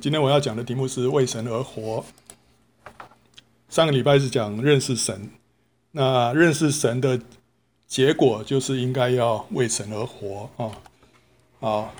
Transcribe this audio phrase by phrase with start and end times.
[0.00, 2.02] 今天我要讲的题目是为神而活。
[3.68, 5.28] 上个礼拜是讲认识神，
[5.90, 7.20] 那认识神的
[7.86, 10.72] 结果就是应该要为神而活啊。
[11.60, 11.92] 啊，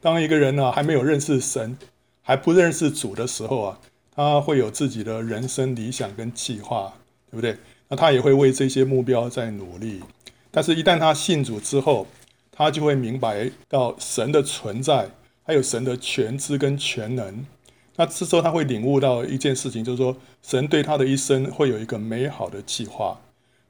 [0.00, 1.78] 当一个人呢还没有认识神，
[2.22, 3.80] 还不认识主的时候啊，
[4.14, 6.92] 他会有自己的人生理想跟计划，
[7.30, 7.56] 对不对？
[7.88, 10.02] 那他也会为这些目标在努力。
[10.50, 12.06] 但是，一旦他信主之后，
[12.50, 15.08] 他就会明白到神的存在。
[15.46, 17.46] 还有神的全知跟全能，
[17.94, 23.20] 那这时候他会领悟到一件事情，就是说神对他的一生会有一个美好的计划，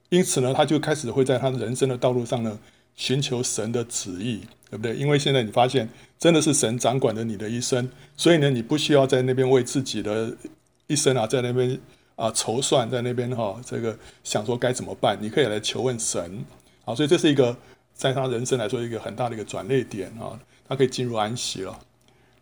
[0.08, 2.58] 因此呢，他就开始会在他人生的道路上呢
[2.94, 4.96] 寻求神的旨意，对不对？
[4.96, 5.86] 因为现在你发现
[6.18, 7.86] 真的是神掌管着你的一生，
[8.16, 10.34] 所以呢，你不需要在那边为自己的
[10.86, 11.78] 一生啊，在那边
[12.14, 16.42] 啊筹算，在那边哈、这个想说该怎么办，你可以来求问神
[16.86, 17.54] 啊，所以这是一个
[17.92, 20.40] 在他人生来说一个很大的一个转捩点啊。
[20.68, 21.78] 他可以进入安息了。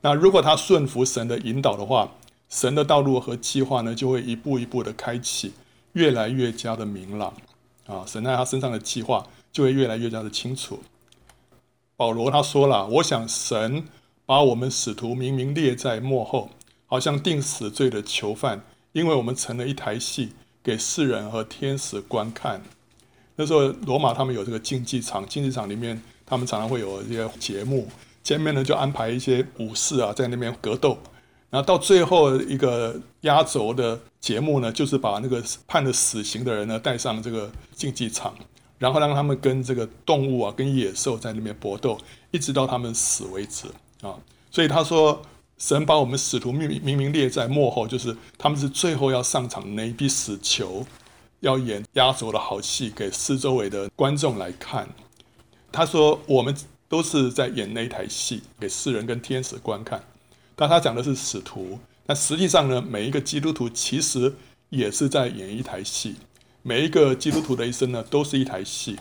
[0.01, 2.13] 那如果他顺服神的引导的话，
[2.49, 5.53] 神的道路和计划呢，就会一步一步的开启，
[5.95, 7.33] 越来越加的明朗
[7.87, 8.05] 啊。
[8.07, 10.81] 神在他身上的计划就会越来越加的清楚。
[11.97, 13.85] 保罗他说了：“我想神
[14.27, 16.51] 把我们使徒明明列在幕后，
[16.87, 22.63] 好像定死罪的囚犯，因为我们成了一台戏，给世人和天使观看。”
[23.37, 27.89] 那时候罗马他们有这个竞技场，竞技场里面他们常常会有一些节目。
[28.25, 30.99] 前面呢就安排一些武士啊在那边格斗，
[31.51, 38.35] 然后到最后一个压轴的节目呢，就是把那个判了死刑的人呢带上这个竞技场，
[38.79, 41.99] 然后让他们跟这个动物啊、跟野兽在那边搏斗，
[42.31, 43.67] 一直到他们死为止
[44.01, 44.17] 啊。
[44.51, 45.21] 所以他说，
[45.59, 50.87] 神把我们使徒明明明列在幕后，就是他们是最后要上场的那一批死囚，
[51.41, 54.89] 要演压轴的好戏给四周围的观众来看。
[55.71, 56.57] 他说我们。
[56.95, 60.01] 都是在演那台戏给世人跟天使观看，
[60.55, 64.33] 但他讲的是使徒，但实际上呢，每一个基督徒其实
[64.69, 66.15] 也是在演一台戏，
[66.63, 68.97] 每一个基督徒的一生呢，都是一台戏，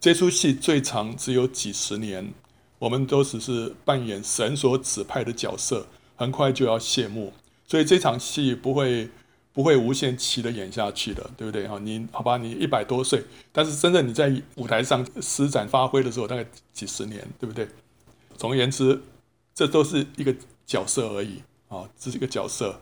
[0.00, 2.32] 这出戏最长只有几十年，
[2.78, 5.86] 我们都只是扮演神所指派的角色，
[6.16, 7.34] 很快就要谢幕，
[7.66, 9.10] 所以这场戏不会。
[9.56, 11.66] 不会无限期的演下去的，对不对？
[11.66, 16.44] 哈，你好吧，你一百多岁，但是真正你在舞台上施展发挥的时候，大概
[16.74, 17.66] 几十年，对不对？
[18.36, 19.00] 总而言之，
[19.54, 20.36] 这都是一个
[20.66, 22.78] 角色而已啊，这是一个角色。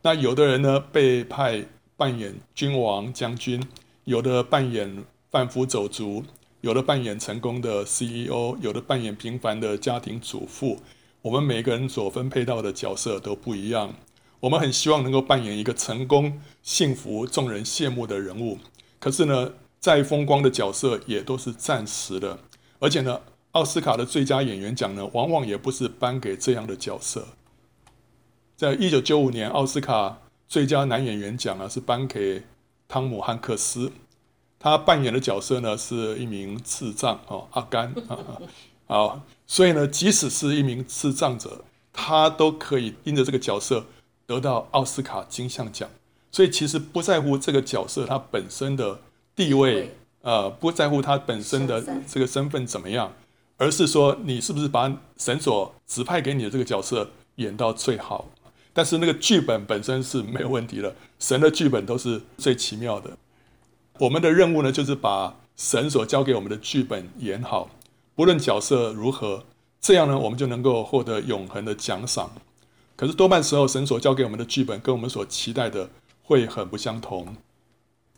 [0.00, 1.62] 那有的人呢，被派
[1.94, 3.62] 扮演君王将军，
[4.04, 6.24] 有的扮演贩夫走卒，
[6.62, 10.80] 有的扮演成功的 CEO，有的扮演平凡的家庭主妇。
[11.20, 13.92] 我们每个人所分配到的角色都不一样。
[14.40, 18.58] 我们很希望能够扮演一个成功、幸福、众人羡慕的人物，
[18.98, 22.38] 可是呢，再风光的角色也都是暂时的，
[22.78, 23.22] 而且呢，
[23.52, 27.28] 奥斯卡的最佳演员奖呢，往往也不是颁给这样的角色。
[28.56, 32.44] 在一九九五年，奥斯卡最佳男演员奖呢，是颁给
[32.86, 33.92] 汤姆汉克斯，
[34.58, 38.18] 他扮演的角色呢，是一名智障哦，阿甘啊，
[38.86, 43.86] 好，所以呢，即使是一名智障者，他都可以因着这个角色。
[44.26, 45.88] 得到奥斯卡金像奖，
[46.32, 49.00] 所以其实不在乎这个角色他本身的
[49.36, 53.12] 地位，呃，不在乎他本身的这个身份怎么样，
[53.56, 58.28] 而是说你是不是把神所指派给你的这个角色演到最好。
[58.72, 63.10] 但是那个剧本本身是没有问题的，神的剧本都是最奇妙的。
[64.00, 67.70] 我们的任务呢，就是把神所交给我们的剧本演好，
[68.16, 69.44] 不论角色如何，
[69.80, 72.32] 这样呢，我们就能够获得永恒的奖赏。
[72.96, 75.90] 可是多半时候，神所交给我们的剧本跟我们所期待的
[76.22, 77.36] 会很不相同。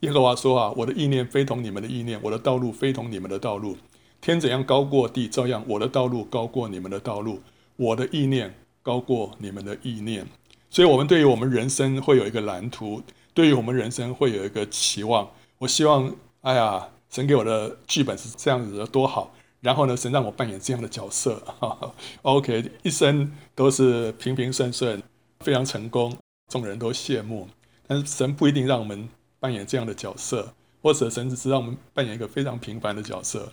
[0.00, 3.78] 耶和华说：“啊，我的意念非同你们的意念，我的道路非同你们的道路。
[4.20, 7.40] 天怎样高过地，照样我的道路高过你们的道路，
[7.76, 10.26] 我的意念高过你们的意念。”
[10.68, 15.30] 所以，我们对于我们人生会有一个蓝图，对于我们人生会有一个期望。
[15.58, 19.32] 我希望，哎呀，神给我的剧本是这样子的，多好。
[19.60, 21.42] 然后呢，神让我扮演这样的角色，
[22.22, 25.02] OK，一生都是平平顺顺，
[25.40, 26.16] 非常成功，
[26.52, 27.48] 众人都羡慕。
[27.88, 29.08] 但是神不一定让我们
[29.40, 33.50] 扮演这样的角色，或者神只是让我们扮演一个非常平凡的角色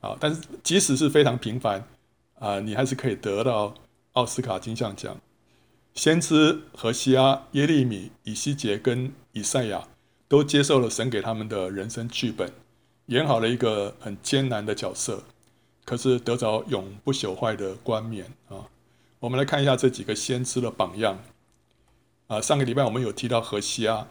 [0.00, 0.16] 啊。
[0.18, 1.86] 但是即使是非常平凡
[2.38, 3.72] 啊，你还是可以得到
[4.12, 5.16] 奥斯卡金像奖。
[5.94, 9.86] 先知何西阿、耶利米、以西结跟以赛亚
[10.28, 12.52] 都接受了神给他们的人生剧本，
[13.06, 15.22] 演好了一个很艰难的角色。
[15.84, 18.68] 可是得着永不朽坏的冠冕啊！
[19.20, 21.18] 我们来看一下这几个先知的榜样
[22.28, 22.40] 啊。
[22.40, 24.06] 上个礼拜我们有提到何西阿，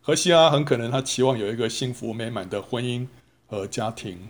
[0.00, 3.08] 何西阿很可能他期望有一个幸福美满的婚姻
[3.46, 4.28] 和家庭，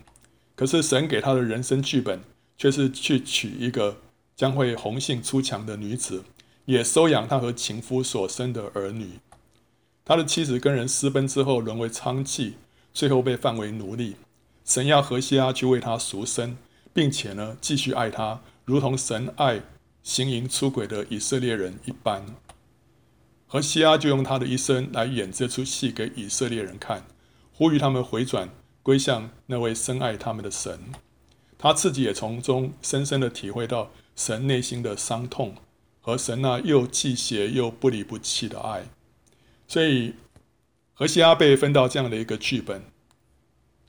[0.55, 2.21] 可是神给他的人生剧本
[2.57, 3.97] 却是去娶一个
[4.35, 6.23] 将会红杏出墙的女子，
[6.65, 9.19] 也收养他和情夫所生的儿女。
[10.03, 12.53] 他的妻子跟人私奔之后，沦为娼妓，
[12.91, 14.15] 最后被贩为奴隶。
[14.65, 16.57] 神要何西阿去为他赎身，
[16.93, 19.61] 并且呢，继续爱他，如同神爱
[20.03, 22.25] 行淫出轨的以色列人一般。
[23.47, 27.05] 何西阿就用他的一生来演这出戏给以色列人看，
[27.53, 28.49] 呼吁他们回转
[28.81, 30.91] 归向那位深爱他们的神。
[31.57, 35.55] 他自己也从中深深的体会到神内心的伤痛
[36.01, 38.85] 和神那又忌邪又不离不弃的爱。
[39.67, 40.15] 所以
[40.93, 42.83] 何西阿被分到这样的一个剧本，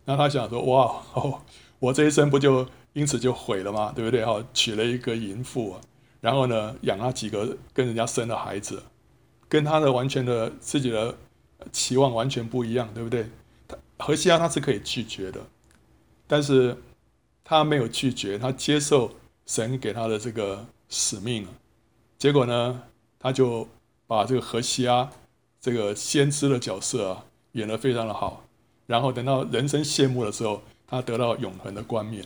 [0.05, 1.43] 那他想说：哇，哦，
[1.81, 3.93] 我这一生不就因此就毁了吗？
[3.97, 4.25] 对不对？
[4.25, 5.81] 哈，娶了一个淫妇啊，
[6.25, 8.83] 然后呢，养了几个跟人家生的孩子，
[9.47, 11.15] 跟他的完全的自己的
[11.71, 13.29] 期望完全不一样，对不对？
[13.69, 15.41] 他何西阿他是可以拒绝的，
[16.27, 16.77] 但是。
[17.47, 19.11] 他没有拒绝，他接受
[19.45, 21.47] 神给他的这个使命，
[22.17, 22.81] 结果呢，
[23.19, 23.69] 他就
[24.07, 25.11] 把这个何西阿
[25.61, 28.45] 这个先知的角色啊演得非常的好，
[28.87, 32.25] 然后等到人生谢幕的时候，他得到永恒的冠冕。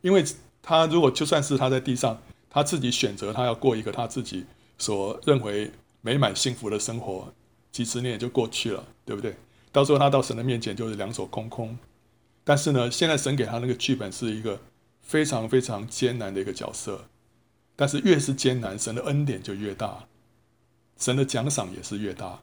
[0.00, 0.24] 因为
[0.62, 2.18] 他如果就算是他在地上，
[2.58, 4.44] 他自己选择他要过一个他自己
[4.78, 5.70] 所认为
[6.00, 7.32] 美满幸福的生活，
[7.70, 9.36] 几十年也就过去了，对不对？
[9.70, 11.78] 到时候他到神的面前就是两手空空。
[12.42, 14.60] 但是呢，现在神给他那个剧本是一个
[15.00, 17.04] 非常非常艰难的一个角色，
[17.76, 20.06] 但是越是艰难，神的恩典就越大，
[20.98, 22.40] 神的奖赏也是越大。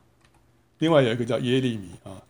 [0.77, 2.23] 另外有一个叫耶利米啊，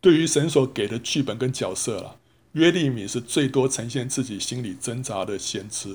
[0.00, 2.16] 对于神所给的剧本跟角色啦，
[2.52, 5.94] 耶利米是最多呈现自己心里挣扎的先知。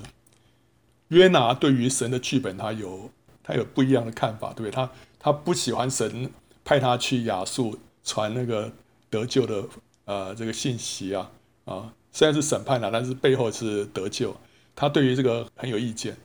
[1.09, 3.09] 约拿对于神的剧本，他有
[3.43, 4.71] 他有不一样的看法，对不对？
[4.71, 6.31] 他他不喜欢神
[6.63, 8.71] 派他去亚述传那个
[9.09, 9.63] 得救的。
[10.09, 11.29] 呃，这个信息啊，
[11.65, 14.33] 啊，虽然是审判了，但是背后是得救。
[14.73, 16.15] 他对于这个很有意见，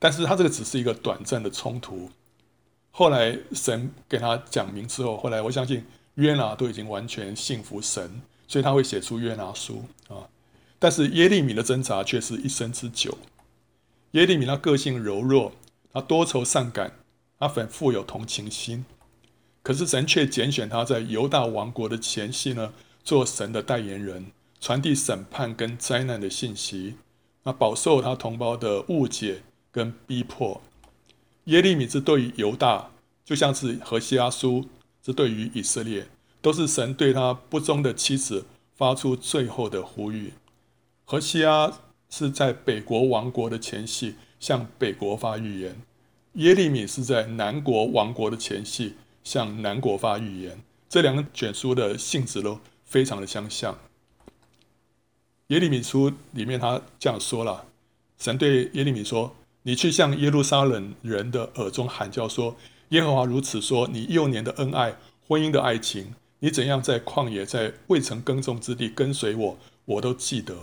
[0.00, 2.10] 但是他这个只是一个短暂的冲突。
[2.90, 5.84] 后来神给他讲明之后，后来我相信
[6.16, 10.26] 约拿都已经完全信服神，所以他会写出约拿书啊。
[10.80, 13.16] 但是耶利米的挣扎却是一生之久。
[14.12, 15.52] 耶利米他个性柔弱，
[15.92, 16.98] 他多愁善感，
[17.38, 18.84] 他很富有同情心，
[19.62, 22.72] 可是神却拣选他在犹大王国的前夕呢，
[23.02, 24.26] 做神的代言人，
[24.60, 26.96] 传递审判跟灾难的信息，
[27.44, 30.60] 那饱受他同胞的误解跟逼迫。
[31.44, 32.90] 耶利米之对于犹大，
[33.24, 34.66] 就像是何西阿书
[35.02, 36.06] 之对于以色列，
[36.42, 38.44] 都是神对他不忠的妻子
[38.76, 40.34] 发出最后的呼吁。
[41.04, 41.72] 何西阿
[42.12, 45.74] 是在北国亡国的前夕向北国发预言，
[46.34, 50.60] 耶利米是在南国亡国的前夕向南国发预言。
[50.90, 53.78] 这两卷书的性质都非常的相像。
[55.46, 57.64] 耶利米书里面他这样说了：
[58.18, 59.34] 神对耶利米说
[59.64, 62.54] ：“你去向耶路撒冷人的耳中喊叫说，
[62.90, 64.94] 耶和华如此说：你幼年的恩爱，
[65.26, 70.54] 婚姻的爱情，你怎样在旷野，在未曾耕种之地跟随我，我都记得。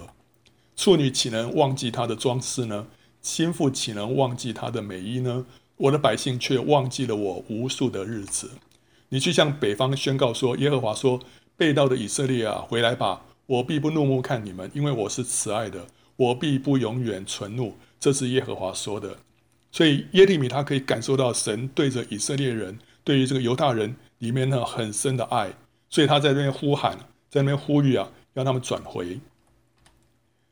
[0.80, 2.88] 处女岂能忘记她的装饰呢？
[3.22, 5.46] 心腹岂能忘记她的美衣呢？
[5.76, 8.52] 我的百姓却忘记了我无数的日子。
[9.10, 11.20] 你去向北方宣告说：耶和华说。”
[11.58, 13.24] 背道的以色列啊，回来吧！
[13.46, 17.76] 我必不怒目看你们，因为我是慈爱的，我必不永远存怒。
[18.00, 19.18] 这是耶和华说的。
[19.74, 25.52] 所以耶利米他可以感受到神对着以色列人，对于这个犹大人里面呢很深的爱，
[25.90, 26.98] 所以他在那边呼喊，
[27.30, 29.20] 在那边呼吁啊，让他们转回。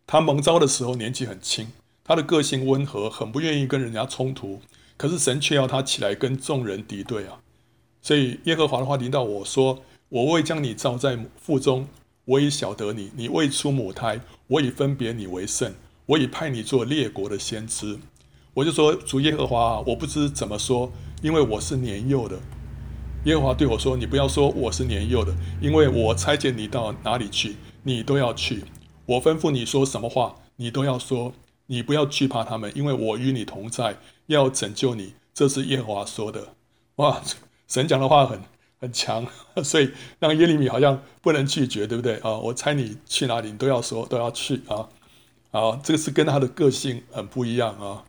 [0.08, 1.68] 他蒙召的时候年纪很轻，
[2.04, 4.62] 他的个性温和，很不愿意跟人家冲突，
[4.98, 7.40] 可是神却要他起来跟众人敌对啊。
[8.02, 9.84] 所以耶和华的话临到我说。
[10.10, 11.86] 我未将你召在腹中，
[12.24, 15.74] 我已晓得你；你未出母胎，我已分别你为圣。
[16.06, 18.00] 我已派你做列国的先知。
[18.54, 20.90] 我就说主耶和华，我不知怎么说，
[21.22, 22.40] 因为我是年幼的。
[23.26, 28.64] 耶和华对我说：“你不要说我是年幼的，因为我差遣你到哪里去，你都要去。
[29.08, 31.34] 我吩咐你说什么话，你都要说。
[31.70, 33.98] 你不要惧怕他们，因为我与你同在，
[34.28, 36.54] 要拯救你。”这是耶和华说的。
[36.98, 37.22] 哇，
[37.68, 38.42] 神讲的话很。
[38.80, 39.26] 很强，
[39.66, 42.38] 所以让耶利米好像不能拒绝，对不对啊？
[42.38, 44.88] 我猜你去哪里，你都要说都要去啊！
[45.50, 48.06] 啊，这个是跟他的个性很不一样啊。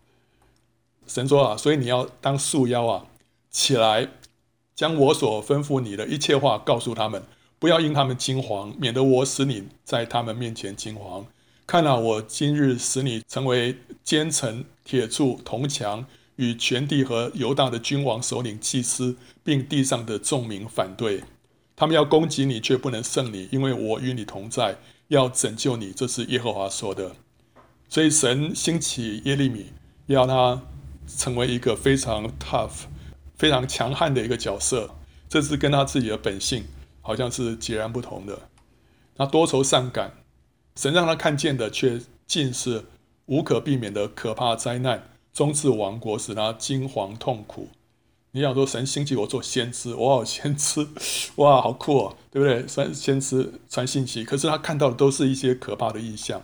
[1.07, 3.07] 神说啊，所以你要当束腰啊，
[3.51, 4.11] 起来，
[4.75, 7.23] 将我所吩咐你的一切话告诉他们，
[7.59, 11.25] 不要因他们惊惶，免得我使你在他们面前惊惶。
[11.67, 16.07] 看啊，我今日使你成为奸臣、铁柱、铜墙。
[16.39, 21.25] 与全地和犹大的君王、首领、祭司，并地上的众民反对，
[21.75, 25.91] 他们要攻击你，却不能胜你，因为我与你同在，要拯救你。
[25.91, 27.17] 这是耶和华说的。
[27.89, 29.73] 所以神兴起耶利米，
[30.07, 30.63] 要他
[31.09, 32.83] 成为一个非常 tough、
[33.37, 34.91] 非常强悍的一个角色，
[35.29, 36.63] 这是跟他自己的本性
[37.09, 38.39] 好像是截然不同的。
[39.17, 40.13] 他多愁善感，
[40.77, 42.85] 神让他看见的却尽是
[43.25, 47.69] 无可避免的可怕灾难，终至亡国，使他惊惶痛苦。
[48.33, 50.87] 你想说神兴起我做先知，哇，先知，
[51.37, 52.67] 哇，好酷哦，对不对？
[52.67, 56.43] 传先知传信息，可是他看到的都是一些可怕的异象。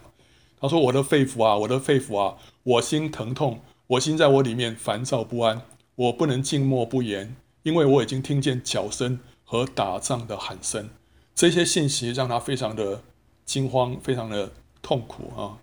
[0.59, 5.61] 他说：“我的肺腑啊，我的肺腑啊，我心疼痛，我心在我里面烦躁不安，
[5.97, 9.21] 我不能静默不言，因为我已经听见角声
[9.54, 10.90] 和打仗的喊声。
[11.32, 13.04] 这些信息让他非常的
[13.44, 14.50] 惊慌，非常的
[14.82, 15.62] 痛苦啊。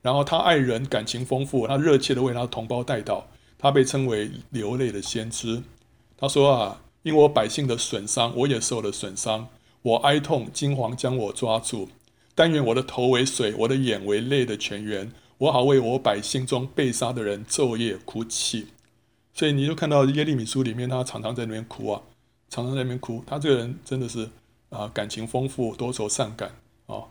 [0.00, 3.24] 然后他爱人，感情丰富，他热切的为他的同胞代祷。
[3.58, 5.64] 他被称为流泪的先知。
[6.16, 9.48] 他说啊，因我百姓的损伤，我也受了损伤，
[9.82, 11.88] 我哀痛惊惶，将我抓住。”
[12.36, 18.68] 但愿我的头为水，我的眼为泪的泉源，我好为我百姓中被杀的人昼夜哭泣。
[19.34, 22.02] 所以你就看到耶利米书里面，他常常在那边哭啊，
[22.48, 23.22] 常常在那边哭。
[23.26, 24.28] 他这个人真的是
[24.70, 26.52] 啊，感情丰富，多愁善感
[26.86, 27.04] 啊。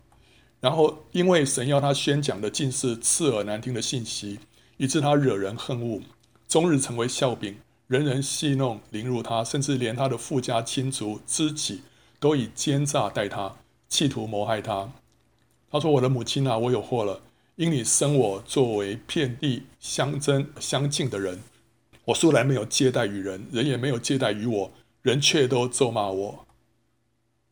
[0.59, 4.39] 然后因为神要他宣讲的尽是刺耳难听的信息，
[4.77, 6.01] 以致他惹人恨恶，
[6.47, 7.55] 终日成为笑柄，
[7.87, 11.81] 人人戏弄凌辱他，甚至连他的父家亲族知己
[12.19, 14.91] 都以奸诈待他，企图谋害他。
[15.69, 17.21] 他说：“我的母亲啊，我有祸了，
[17.57, 21.43] 因你生我作为遍地相争相敬的人，
[22.05, 24.71] 我素来没有接待于人，人也没有接待于我，
[25.05, 26.47] 人却都咒骂我。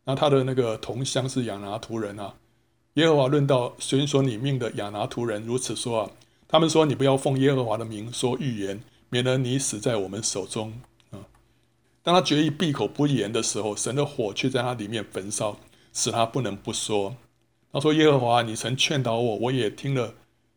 [0.06, 2.34] 那他的那个同乡是亚拿突人啊，
[2.96, 6.12] 耶和华论到寻索你命的亚拿突人如此说啊，
[6.48, 10.74] 他们说你不要奉耶和华的名说预言，免得你死在我们手中
[11.12, 11.22] 啊。
[12.02, 15.60] 当他决意闭口不言的时候，神的火却在他里面焚烧，
[15.94, 17.16] 使他不能不说。”
[17.72, 20.16] 他说：“耶和华，你曾劝导我，我也听了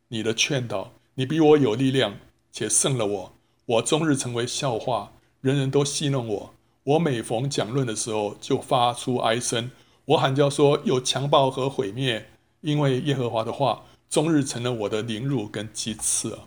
[0.08, 0.94] 你的劝导。
[1.16, 2.16] 你比我有力量，
[2.50, 3.32] 且胜了我。
[3.66, 5.12] 我终日成为笑话，
[5.42, 6.54] 人人都戏弄我。
[6.86, 9.72] 我每逢讲论的时候，就发出哀声。
[10.04, 12.28] 我喊叫说：有强暴和毁灭，
[12.60, 16.38] 因为耶和华的话终日成了我的凌辱跟讥刺。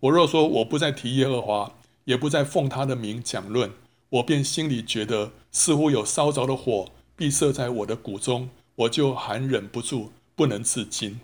[0.00, 1.72] 我若说我不再提耶和华，
[2.04, 3.70] 也不再奉他的名讲论，
[4.08, 11.20] 我便心里觉得似乎有烧着的火必射在我的骨中。”我就含忍不住，不能自禁。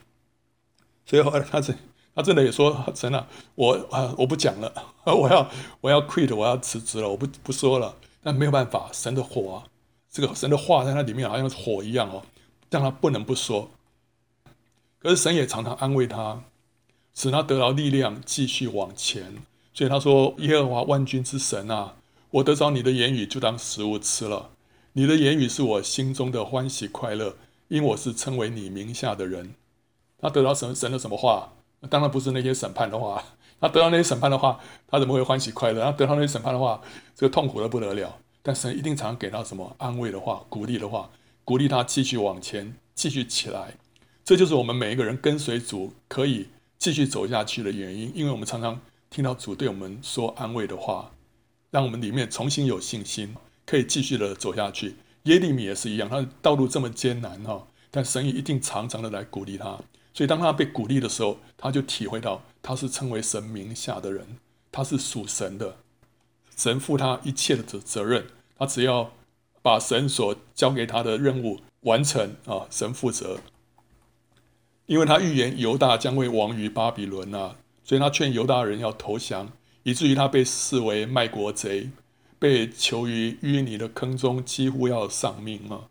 [1.06, 1.78] 所以后他真，
[2.14, 4.70] 他真的也说：“神啊，我啊，我不讲了，
[5.06, 7.96] 我要我要 quit，我要辞职了，我不不说了。”
[8.28, 9.64] 但没有办法，神的火啊，
[10.12, 12.22] 这个神的话在他里面好像是火一样哦，
[12.68, 13.70] 让他不能不说。
[14.98, 16.42] 可是神也常常安慰他，
[17.14, 19.36] 使他得到力量，继续往前。
[19.72, 21.96] 所以他说：“耶和华万军之神啊，
[22.32, 24.50] 我得着你的言语，就当食物吃了。”
[24.92, 27.34] 你的言语是我心中的欢喜快乐，
[27.68, 29.54] 因我是称为你名下的人。
[30.20, 31.54] 他得到神神的什么话？
[31.88, 33.24] 当然不是那些审判的话。
[33.60, 35.82] 他得到那些审判的话，他怎么会欢喜快乐？
[35.82, 36.80] 他得到那些审判的话，
[37.14, 38.18] 这个痛苦的不得了。
[38.42, 41.10] 但神一定常常给他什么安慰的话、鼓励的话，
[41.44, 43.74] 鼓励他继续往前，继续起来。
[44.24, 46.48] 这就是我们每一个人跟随主可以
[46.78, 51.10] 继续走下去的原因，因为我们常常听到主对我们说安慰的话，
[51.70, 53.34] 让我们里面重新有信心。
[53.66, 54.96] 可以继续的走下去。
[55.24, 59.78] 耶利米也是一样，他道路这么艰难哈，但神也一定常常的来鼓励他。
[60.14, 64.36] 所以当他被鼓励的时候，他就体会到他是称为神名下的人，
[64.70, 65.78] 他是属神的，
[66.54, 68.26] 神负他一切的责责任，
[68.58, 69.10] 他只要
[69.62, 73.40] 把神所交给他的任务完成啊，神负责。
[74.84, 79.50] 因为他预言犹大将会亡于巴比伦啊，所以他劝犹大人要投降，
[79.82, 81.88] 以至于他被视为卖国贼。
[82.38, 85.88] 被囚于淤泥的坑中，几乎要丧命啊！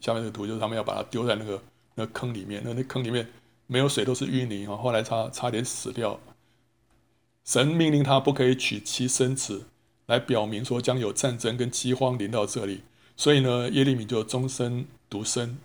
[0.00, 1.62] 下面这个图就是他们要把他丢在那个
[1.94, 3.26] 那坑里面，那那坑里面
[3.70, 4.76] 没有水，都是淤泥啊！
[4.76, 6.18] 后来差差点死掉。
[7.44, 9.68] 神命令他不可以娶妻生子，
[10.06, 12.80] 来表明说将有战争跟饥荒临到这里。
[13.16, 15.56] 所以呢，耶利米就终身独身，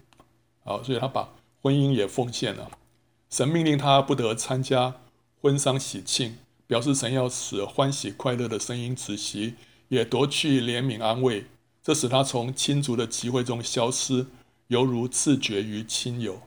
[0.64, 1.34] 好，所以他把
[1.64, 2.70] 婚姻也奉献了。
[3.32, 4.94] 神命令他不得参加
[5.42, 9.56] 婚丧喜庆，表示神要使欢喜快乐的声音止息。
[9.88, 11.46] 也夺去怜悯安慰，
[11.82, 14.28] 这使他从亲族的集会中消失，
[14.68, 16.42] 犹如自绝于亲友。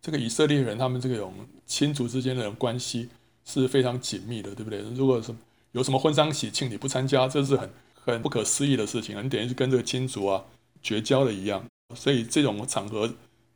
[0.00, 1.34] 这个以色列人，他们这种
[1.66, 3.08] 亲族之间的关系
[3.44, 4.80] 是非常紧密的，对不对？
[4.94, 5.34] 如果是
[5.72, 10.44] 有什么婚丧喜庆你不参加，这是很很不可思议的事情，你等于是跟这个亲族啊
[10.82, 11.64] 绝交了一样。
[11.94, 13.12] 所以这种场合，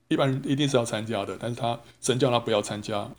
[0.09, 3.11] 一般一定是要参加的，但是他神叫他不要参加。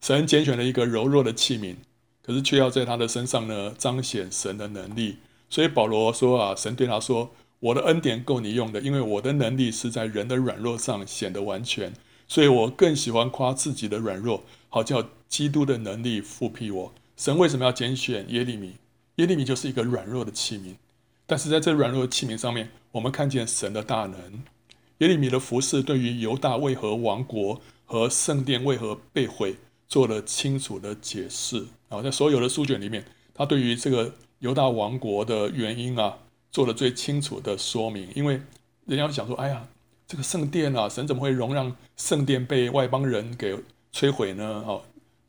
[0.00, 1.76] 神拣选了一个柔弱的器皿。
[2.22, 5.16] 可是却要在他的身上呢彰显神的能力，
[5.48, 11.92] 所以保罗说啊，神对他说：“我的恩典够你用的，因为我的能力是在人的软弱上显得完全。
[12.26, 16.94] 所以我更喜欢夸自己的软弱，好叫基督的能力覆庇我。
[17.16, 18.74] 神为什么要拣选耶利米？
[19.16, 20.76] 耶利米就是一个软弱的器皿，
[21.26, 24.42] 但是在这软弱的器皿上面，我们看见神的大能。
[24.98, 29.56] 耶利米的服事对于犹大为何亡国和圣殿为何被毁
[29.88, 36.16] 做了清楚的解释啊，在所有的书卷里面，他对于这个犹大亡国的原因啊，
[36.50, 38.08] 做了最清楚的说明。
[38.14, 38.40] 因为
[38.86, 39.66] 人家想说，哎呀，
[40.06, 43.56] 这个圣殿啊，神怎么会容让圣殿被外邦人给
[43.92, 44.64] 摧毁呢？
[44.66, 44.82] 哦，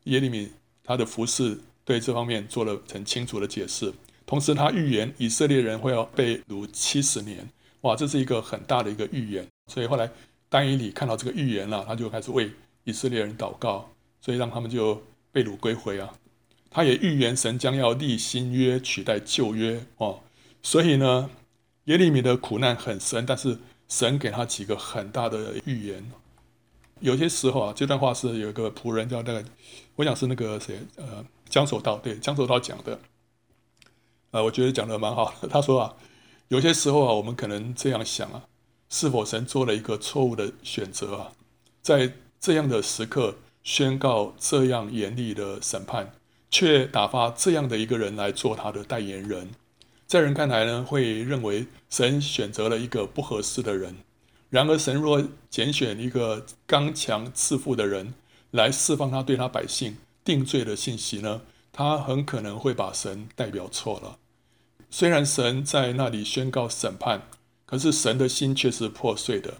[0.04, 0.50] 耶利米
[0.84, 3.92] 他的服事对这方面做了很清楚的解释。
[4.26, 7.48] 同时，他预言以色列人会要被掳七十年，
[7.82, 9.46] 哇，这是一个很大的一个预言。
[9.72, 10.10] 所以后来
[10.48, 12.50] 丹以理看到这个预言了，他就开始为
[12.84, 13.88] 以色列人祷告。
[14.24, 15.02] 所以让他们就
[15.32, 16.14] 被掳归回啊！
[16.70, 20.20] 他也预言神将要立新约取代旧约哦。
[20.62, 21.30] 所以呢，
[21.84, 26.10] 耶利米的苦难很深，但是神给他几个很大的预言。
[27.00, 29.44] 有些时候啊，这段话是有一个仆人叫那个，
[29.96, 32.98] 我想是那个谁呃江守道对江守道讲的。
[34.30, 35.34] 呃，我觉得讲的蛮好。
[35.50, 35.94] 他说啊，
[36.48, 38.44] 有些时候啊，我们可能这样想啊，
[38.88, 41.32] 是否神做了一个错误的选择啊？
[41.82, 43.36] 在这样的时刻。
[43.64, 46.10] 宣告这样严厉的审判，
[46.50, 49.50] 却打发这样的一个人来做他的代言人，
[50.12, 53.96] 在人看来呢，会认为神选择了一个不合适的人。
[54.50, 58.12] 然而，神若拣选一个刚强自负的人
[58.50, 61.40] 来释放他对他百姓定罪的信息呢，
[61.72, 64.18] 他很可能会把神代表错了。
[64.90, 67.22] 虽然神在那里宣告审判，
[67.64, 69.54] 可是神的心却是破碎的，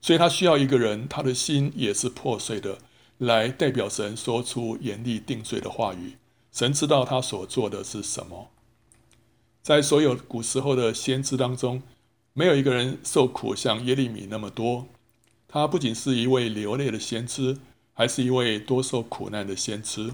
[0.00, 2.78] 所以他需要一个人，他的心也是破碎的。
[3.18, 6.16] 来代表神说出严厉定罪的话语。
[6.50, 8.51] 神知道他所做的是什么。
[9.62, 11.82] 在所有古时候的先知当中，
[12.32, 14.86] 没有一个人受苦像耶利米那么多。
[15.46, 17.58] 他不仅是一位流泪的先知，
[17.94, 20.10] 还是一位多受苦难的先知。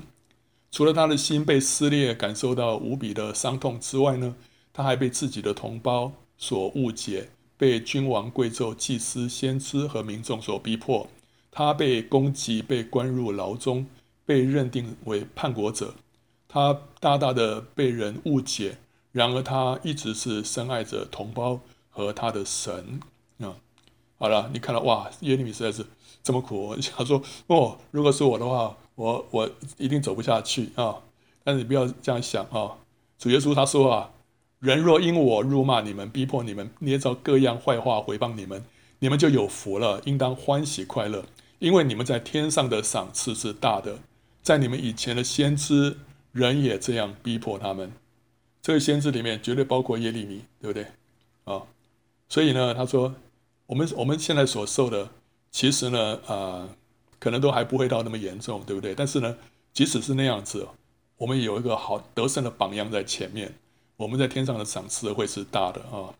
[0.70, 4.36] 除了他的心被撕裂，感受到无比的伤痛之外呢，
[4.72, 11.08] 他还被自己的同胞所误解，被君王、贵胄、祭司、先知和民众所逼迫。
[11.50, 13.86] 他被攻击，被关入牢中，
[14.26, 15.94] 被认定为叛国者。
[16.46, 18.76] 他大大的被人误解，
[19.12, 23.00] 然而他一直是深爱着同胞和他的神。
[23.40, 23.54] 啊，
[24.18, 25.86] 好了，你看到哇，耶利米实在是
[26.22, 26.76] 这么苦。
[26.96, 30.96] 他说：“哦，如果是我的话，我我一定走不下去啊。”
[31.44, 32.76] 但是你不要这样想啊。
[33.18, 34.10] 主耶稣他说啊
[34.60, 38.64] ：“人若因我辱骂你们，逼迫你们，捏造各样坏话回谤你们，
[38.98, 41.24] 你们就有福了，应当欢喜快乐。”
[41.60, 43.98] 因为你们在天上的赏赐是大的，
[44.42, 45.98] 在你们以前的先知，
[46.30, 47.92] 人也这样逼迫他们。
[48.60, 50.86] 这个先知里面绝对包括耶利米，对不对？
[51.44, 51.62] 啊，
[52.28, 53.14] 所以呢，他说，
[53.66, 55.08] 我们我们现在所受的，
[55.50, 56.68] 其实呢，啊、
[57.18, 58.94] 可能都还不会到那么严重，对不对？
[58.94, 59.36] 但是呢，
[59.72, 60.66] 即使是那样子，
[61.16, 63.54] 我们有一个好得胜的榜样在前面，
[63.96, 66.14] 我们在天上的赏赐会是大的啊。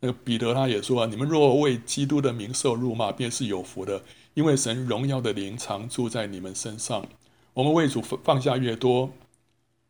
[0.00, 4.02] 那个彼得他也说啊，你们若为基督的名受辱骂，便是有福的。
[4.34, 7.04] 因为神荣耀的灵常住在你们身上，
[7.54, 9.10] 我们为主放下越多，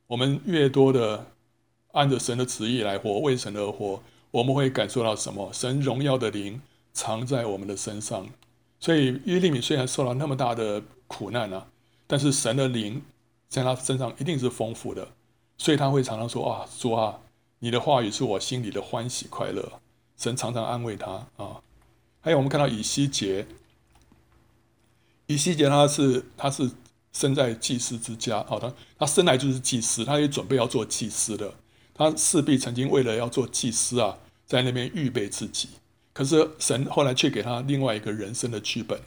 [0.07, 1.27] 我们越多的
[1.99, 5.53] 按着神的旨意来活，为神而活，我们会感受到什么？
[5.53, 8.29] 神荣耀的灵藏在我们的身上。
[8.79, 11.67] 所以耶利米虽然受到那么大的苦难啊，
[12.07, 13.03] 但是神的灵
[13.49, 15.09] 在他身上一定是丰富的，
[15.57, 17.19] 所以他会常常说啊，主啊，
[17.59, 19.81] 你的话语是我心里的欢喜快乐。
[20.17, 21.61] 神常常安慰他啊。
[22.21, 23.47] 还有我们看到以西结。
[25.27, 26.71] 以西结他是他是
[27.13, 31.53] 生在祭司之家，好的，他生来就是祭司，他也准备要做祭司的，
[31.99, 35.69] 他势必曾经为了要做祭司啊，在那边预备自己。
[36.13, 39.01] 可是神后来却给他另外一个人生的剧本。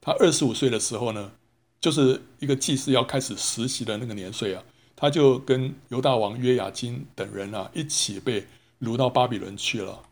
[0.00, 1.32] 他二十五岁的时候呢，
[1.80, 4.62] 就是一个祭司要开始实习的那个年岁啊，
[4.96, 8.46] 他就跟犹大王约雅斤等人啊一起被
[8.80, 10.02] 掳到巴比伦去了。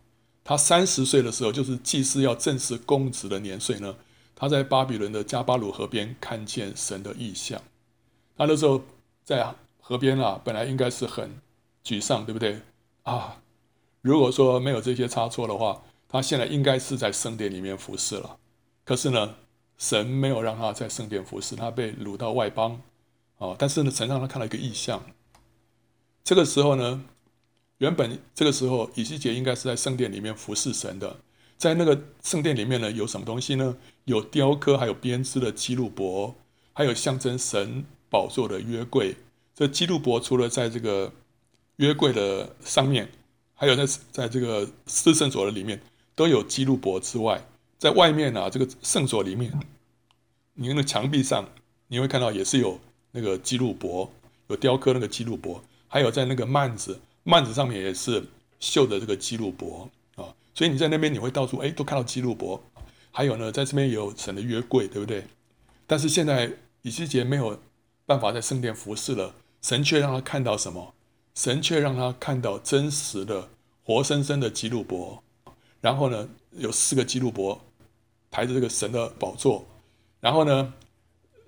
[0.45, 3.97] 他三十岁的时候，就是祭司要正式公职的年岁呢。
[4.35, 7.61] 他在巴比伦的加巴鲁河边看见神的异象，
[8.37, 8.83] 他那时候
[9.25, 11.31] 在河边啊，本来应该是很
[11.85, 12.61] 沮丧，对不对
[13.03, 13.43] 啊？
[14.01, 18.39] 如果说没有这些差错的话，他现在应该是在圣殿里面服侍了。
[18.85, 19.37] 可是呢，
[19.79, 22.81] 神没有让他在圣殿服侍，他被掳到外邦
[23.39, 23.55] 啊。
[23.59, 25.03] 但是呢，神让他看到一个异象。
[26.25, 27.05] 这个时候呢，
[27.79, 31.17] 原本这个时候以西结应该是在圣殿里面服侍神的。
[31.57, 33.77] 在那个圣殿里面呢，有什么东西呢？
[34.07, 36.35] 有雕刻，还有编织的基路伯，
[36.73, 39.15] 还有象征神宝座的约柜。
[39.55, 41.13] 这基路伯除了在这个
[41.83, 43.11] 约柜的上面，
[43.55, 45.83] 还有在在这个四圣所的里面
[46.15, 47.45] 都有基路伯之外，
[47.77, 49.53] 在外面啊，这个圣所里面，
[50.55, 51.49] 你那墙壁上
[51.89, 52.79] 你会看到也是有
[53.11, 54.09] 那个基路伯，
[54.47, 58.25] 有雕刻那个基路伯，还有在那个幔子，幔子上面也是
[58.61, 62.63] 绣的这个基路伯啊，所以你在那边你会到处哎都看到基路伯，
[63.11, 65.25] 还有呢，在这边也有神的约柜，对不对？
[65.89, 66.49] 但是现在
[66.83, 67.61] 以西结没有
[68.07, 70.95] 办法在圣殿服侍了，神却让他看到什么？
[71.35, 73.49] 神却让他看到真实的、
[73.83, 75.23] 活生生的基路伯，
[75.81, 77.61] 然后呢，有四个基路伯
[78.31, 79.67] 抬着这个神的宝座，
[80.21, 80.75] 然后呢，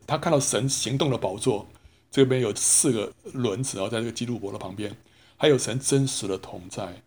[0.07, 1.67] 他看到神行动的宝座，
[2.11, 4.97] 这边有四个轮子，然后在这个基路伯的旁边，
[5.37, 7.03] 还有神真实的同在。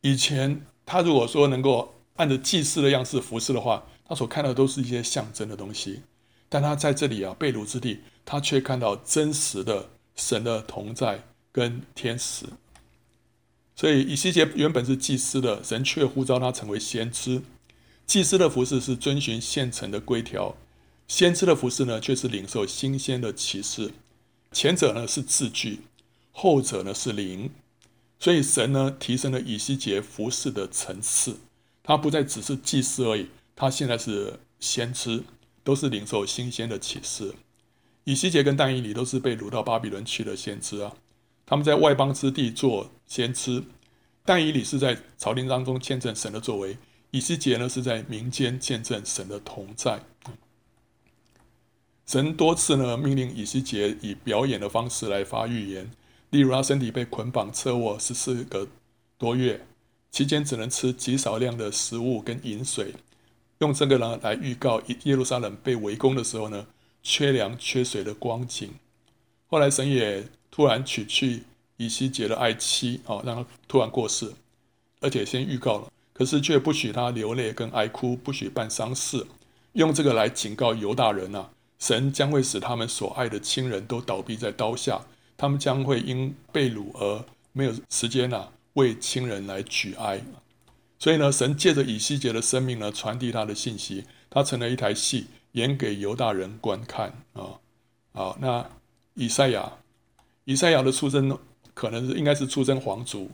[0.00, 6.02] 以前他如果说能够按着祭司的样式服侍的话，他所看到的都是一些象征的东西，
[6.48, 11.22] 但他在这里啊，被掳之地，他却看到真实的神的同在。
[11.54, 12.46] 跟天使，
[13.76, 17.42] 所以以西结原本是祭司的，神却呼召他成为先知。
[18.04, 20.56] 祭司的服饰是遵循现成的规条，
[21.06, 23.92] 先知的服饰呢，却是领受新鲜的启示。
[24.50, 25.82] 前者呢是字句，
[26.32, 27.52] 后者呢是灵。
[28.18, 31.36] 所以神呢提升了以西结服饰的层次，
[31.84, 35.22] 他不再只是祭司而已，他现在是先知，
[35.62, 37.32] 都是领受新鲜的启示。
[38.02, 40.94] 以西结跟但以理都是被掳到巴比伦去的先知啊。
[41.46, 43.62] 他们在外邦之地做先知，
[44.24, 46.78] 但以理是在朝廷当中见证神的作为，
[47.10, 50.00] 以西结呢是在民间见证神的同在。
[52.06, 55.90] 神多次呢命令以西结以表演的方式来发预言，
[56.30, 58.66] 例如他身体被捆绑侧卧十四个
[59.18, 59.66] 多月，
[60.10, 62.94] 期间只能吃极少量的食物跟饮水，
[63.58, 66.66] 用这个呢来预告耶路撒冷被围攻的时候呢
[67.02, 68.70] 缺粮缺水的光景。
[69.48, 70.26] 后来神也。
[70.54, 71.42] 突然娶去
[71.78, 74.32] 以西结的爱妻，啊，让他突然过世，
[75.00, 79.26] 而且先预告了，可是却不许他流泪跟哀哭，不许办丧事，
[79.72, 81.48] 用这个来警告犹大人呐，
[81.80, 85.04] 神将会使他们所爱的亲人都倒毙在刀下，
[85.36, 90.22] 他们将会因被掳而没有时间呐为亲人来举哀，
[91.00, 97.58] 所以呢，神借着以西结的生命呢传递他的信息，他成了一台戏演给犹大人观看啊，
[98.12, 98.70] 好，那
[99.14, 99.72] 以赛亚。
[100.44, 101.38] 以赛亚的出生
[101.72, 103.30] 可能是应该是出身皇族，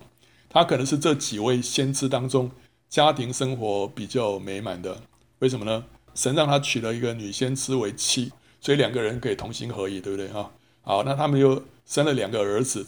[0.48, 2.50] 他可能是这几位先知当中
[2.88, 5.02] 家庭生活比较美满的。
[5.40, 5.84] 为什么呢？
[6.14, 10.50] 神让他娶了一个女先知为妻，所以两个人可以同心合意，对不对啊？
[10.82, 12.86] 好，那他们又生了两个儿子，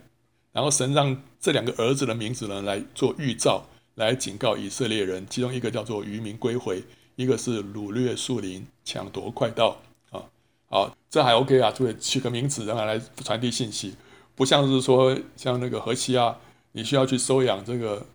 [0.53, 6.83] 然后神让这两个儿子的名字呢来做预兆，来警告以色列人，其中一个叫做渔民归回，
[7.17, 9.81] 一个是掳掠树林，抢夺快到
[10.11, 10.25] 啊。
[10.69, 13.95] 好，这还 OK 啊，就取个名字让他来传递信息。
[14.35, 16.39] 不像是说像那个何西啊，
[16.73, 18.07] 你需要去收养这个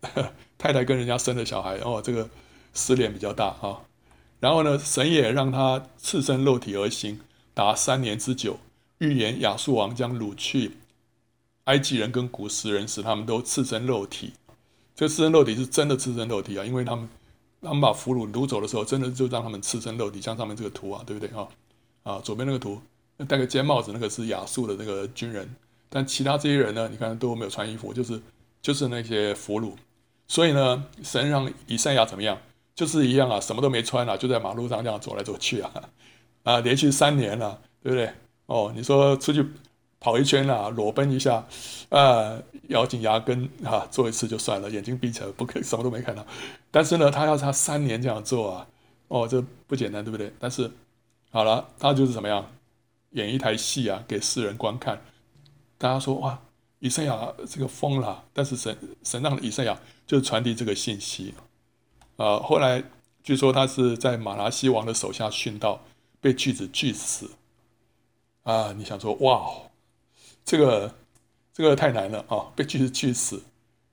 [0.56, 2.28] 太太跟人家生的小孩哦，这个
[2.72, 3.80] 失联比较大啊。
[4.40, 7.20] 然后呢，神也让他赤身肉体而行，
[7.54, 8.58] 达三年之久，
[8.98, 10.72] 预言亚述王将掳去
[11.64, 14.34] 埃及人跟古实人，使他们都赤身肉体。
[14.94, 17.08] 这赤身肉体是真的赤身肉体啊，因为他们
[17.62, 21.48] 他们把俘虏掳走的时候，真的就让他们赤身肉体，像上面这个图啊，对不对啊？
[22.02, 22.80] 啊，左边那个图，
[23.26, 25.48] 戴个尖帽子，那个是亚述的那个军人。
[25.94, 28.20] 但其他这些人呢，你看都没有穿衣服，就是
[28.60, 29.74] 就是那些俘虏。
[30.26, 32.36] 所以呢，神让以赛亚怎么样？
[32.74, 35.70] 就是一样啊，什么都没穿啊，就在马路上这样走来走去啊，
[36.42, 38.12] 啊，连续三年了，对不对？
[38.46, 39.46] 哦，你说出去
[40.00, 41.46] 跑一圈啊，裸奔一下，
[41.90, 42.36] 啊，
[42.70, 46.26] 咬紧牙根啊，做一次就算了，眼睛闭起来，不可以什么都没看到。
[46.72, 48.66] 但是呢，他要他三年这样做啊，
[49.06, 50.32] 哦，这不简单，对不对？
[50.40, 50.68] 但是
[51.30, 52.50] 好了，他就是怎么样，
[53.10, 55.00] 演一台戏啊，给世人观看。
[55.76, 56.38] 大家说哇，
[56.78, 61.34] 以赛亚这个疯了，但是神神让以赛亚就传递这个信息，
[62.16, 62.82] 啊、后来
[63.22, 65.80] 据说他是在马拿西王的手下殉道，
[66.20, 67.30] 被锯子锯死，
[68.44, 69.50] 啊，你想说哇，
[70.44, 70.94] 这个
[71.52, 73.42] 这个太难了啊，被锯子锯死，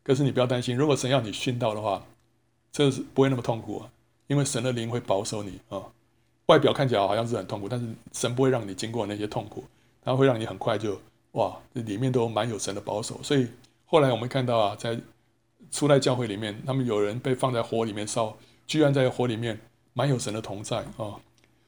[0.03, 2.05] 可是你不要担心，如果神要你殉道的话，
[2.71, 3.89] 这是不会那么痛苦啊，
[4.27, 5.81] 因为神的灵会保守你啊，
[6.45, 9.63] 外表看起来好像是很痛苦，但是神不会让你经过那些痛苦，
[10.01, 10.99] 他会让你很快就。
[11.33, 13.47] 哇，这里面都蛮有神的保守，所以
[13.85, 14.99] 后来我们看到啊，在
[15.71, 19.59] 初代教会里面，他们有人被放在火里面烧，居然在火里面
[19.93, 21.21] 蛮有神的同在啊。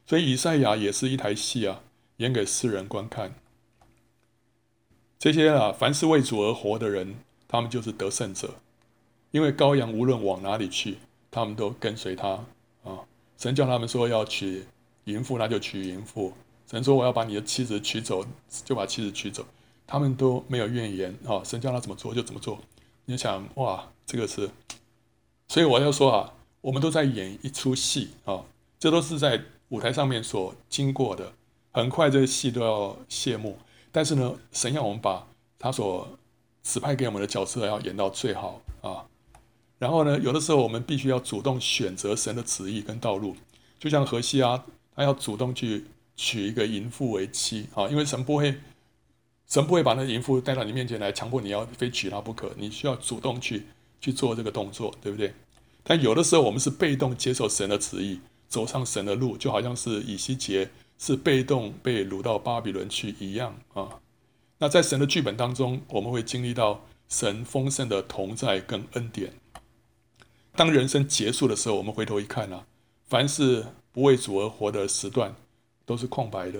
[0.06, 1.82] 所以以赛亚也是一台戏啊，
[2.17, 3.34] 演给世人观看。
[5.17, 7.15] 这些啊，凡是为主而活的人，
[7.47, 8.56] 他们就是得胜者，
[9.32, 10.97] 因为羔羊无论往哪里去，
[11.32, 12.45] 他们都跟随他
[12.84, 12.99] 啊。
[13.38, 14.65] 神叫他们说要娶
[15.06, 16.34] 淫妇，那就娶淫妇。
[16.73, 18.25] 神说：“我要把你的妻子娶走，
[18.65, 19.45] 就把妻子娶走。”
[19.86, 21.39] 他们都没有怨言啊！
[21.43, 22.57] 神叫他怎么做就怎么做。
[23.05, 24.49] 你想哇，这个是，
[25.47, 28.43] 所以我要说啊，我们都在演一出戏啊，
[28.79, 31.33] 这都是在舞台上面所经过的。
[31.71, 33.59] 很快这个戏都要谢幕，
[33.91, 35.27] 但是呢，神要我们把
[35.59, 36.07] 他所
[36.63, 39.05] 指派给我们的角色要演到最好啊。
[39.77, 43.36] 然后呢，有的时候我们必须要主动选择神的旨意跟道路，
[43.77, 48.56] 就像何西啊，他要主动去娶一个淫妇为妻啊，因为神不会，
[49.47, 53.65] 神不会把那淫妇带到你面前来，强迫你要非娶她不可，你需要主动去
[53.99, 55.34] 去做这个动作，对不对？
[55.84, 63.99] 但有的时候我们是被动接受神的旨意，走上神的路，就好像是以西结是被动被掳到巴比伦去一样啊。
[64.60, 69.34] 那在神的剧本当中，我们会经历到神丰盛的同在跟恩典。
[70.56, 72.65] 当人生结束的时候，我们回头一看啊，
[73.10, 75.36] 凡是不为主而活的时段，
[75.85, 76.59] 都是空白的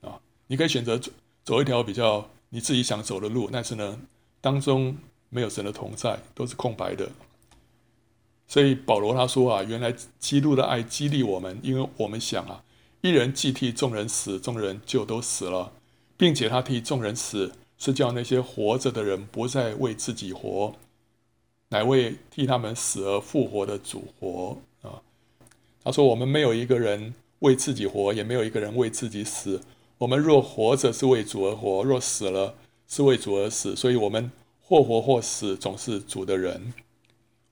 [0.00, 0.20] 啊。
[0.46, 1.10] 你可以选择走
[1.44, 4.00] 走一条比较你自己想走的路，但是呢，
[4.40, 4.96] 当中
[5.28, 7.10] 没有神的同在，都是空白的。
[8.48, 12.62] 所以保罗他说啊，原来基督的爱激励我们，因为我们想啊，
[13.00, 15.72] 一人既替众人死，众人就都死了，
[16.16, 20.74] 并且他替众人死，是叫那些活着的人不再为自己活。
[21.68, 25.02] 乃为替他们死而复活的主活啊！
[25.82, 29.60] 他说：“我们没有一个人为自己活，也没有一个人为自己死。
[29.98, 32.54] 我们若活着，是为主而活；若死了，
[32.86, 33.74] 是为主而死。
[33.74, 36.72] 所以，我们或活或死，总是主的人。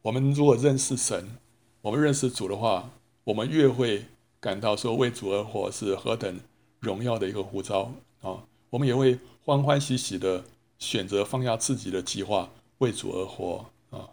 [0.02, 1.36] 我们如果认识神，
[1.80, 2.90] 我们认识主的话，
[3.24, 4.04] 我们越会
[4.40, 6.38] 感到说为主而活是何等
[6.80, 8.44] 荣耀的一个呼召啊！
[8.68, 10.44] 我们也会欢欢喜喜的
[10.78, 14.10] 选择放下自己的计划，为主而活啊。”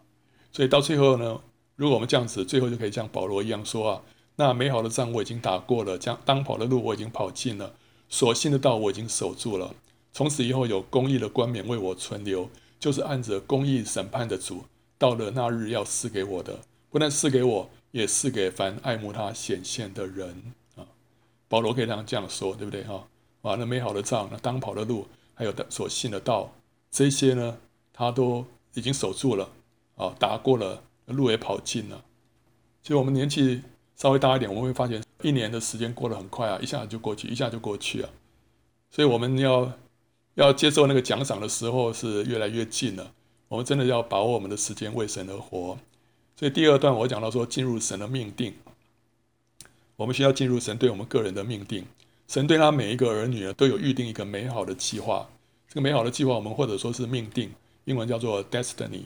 [0.50, 1.38] 所以到最后呢，
[1.76, 4.02] 如果我们这样子，最后就可以像保罗一样说啊，
[4.36, 7.74] 那美好的仗我已经打过了，将当跑的路我已经跑尽了，
[8.08, 9.74] 所信的道我已经守住了。
[10.12, 14.64] 从此以后有公义的冠冕为我存留，就是按着公义审判的主，
[14.98, 20.84] 到了那日要赐给我的，不但赐给我，也赐给凡爱慕他显现的人啊。
[21.48, 23.06] 保罗可以这样这样说，对不对哈？
[23.42, 26.52] 啊，那美好的仗，那当跑的路，还有所信的道，
[26.90, 27.58] 这些呢，
[27.92, 29.48] 他都已经守住了。
[29.96, 32.02] 啊，打过了，路也跑尽了。
[32.82, 33.62] 其实我们年纪
[34.02, 38.10] 稍微大一点，我们会发现一年的时间过得很快啊，一下子就过去，一下就过去啊。
[38.90, 39.72] 所以我们要
[40.34, 43.12] 要接受那个奖赏的时候是越来越近了。
[43.46, 45.78] 我们真的要把握我们的时间，为神而活。
[46.34, 48.52] 所以第二段我讲到说，进入神的命定，
[49.94, 51.86] 我们需要进入神对我们个人的命定。
[52.26, 55.28] 神对他每一个儿女呢，都有预定一个美好的计划。
[55.68, 57.52] 这个美好的计划，我们或者说是命定，
[57.84, 59.02] 英文叫做 destiny。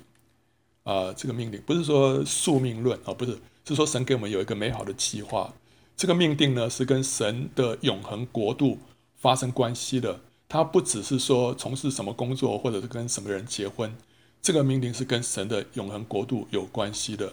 [0.85, 3.37] 啊、这个命定不是说宿命论啊、不是，
[3.75, 5.53] 是说神给我们有一个美好的计划。
[5.97, 8.79] 这个命定呢，是跟神的永恒国度
[9.17, 10.21] 发生关系的。
[10.49, 13.97] 它不只是说从事什么工作，或者是跟什么人结婚。
[14.41, 17.33] 这个命定是跟神的永恒国度有关系的。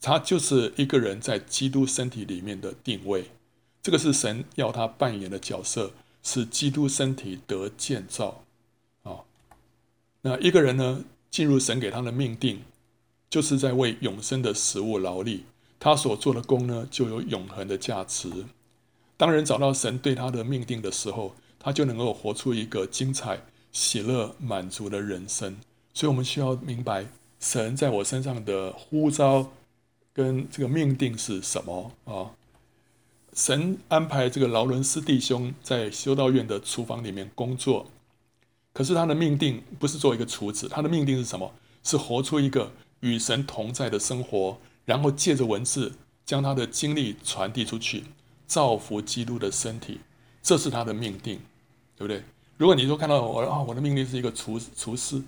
[0.00, 3.30] 它就是一个人在基督身体里面的定位。
[3.80, 8.42] 这个是神要他扮演的角色，使基督身体得建造。
[9.04, 9.22] 啊、
[10.22, 12.62] 那一个人呢，进入神给他的命定。
[13.30, 15.44] 就是在为永生的食物劳力，
[15.84, 18.30] 他所做的工呢，就有永恒的价值。
[19.16, 23.40] 当人找到神对他的命定的时候，他就能够活出一个精彩、
[23.72, 25.56] 喜乐、满足的人生。
[25.92, 27.06] 所以，我们需要明白
[27.40, 29.50] 神在我身上的呼召
[30.12, 32.30] 跟这个命定是什么啊？
[33.32, 37.88] 神安排这个劳伦斯弟兄在修道院的厨房里面工作，
[38.72, 41.52] 可是他的命定不是做一个厨子，他的命定是什么？
[41.82, 42.70] 是活出一个。
[43.00, 45.92] 与神同在的生活，然后借着文字
[46.24, 48.04] 将他的经历传递出去，
[48.46, 50.00] 造福基督的身体，
[50.42, 51.40] 这是他的命定，
[51.96, 52.22] 对不对？
[52.56, 55.22] 如果你说看到我啊，我的命定是一个厨厨师，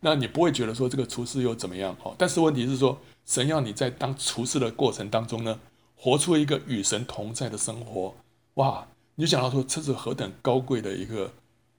[0.00, 1.96] 那你不会觉得说这个厨师又怎么样？
[2.02, 5.58] 哦，但是问题是说，神要你在当厨师的过程当中呢，
[5.96, 8.14] 活出一个与神同在的生活，
[8.54, 8.86] 哇！
[9.20, 11.32] 你想到说，这是何等高贵的一个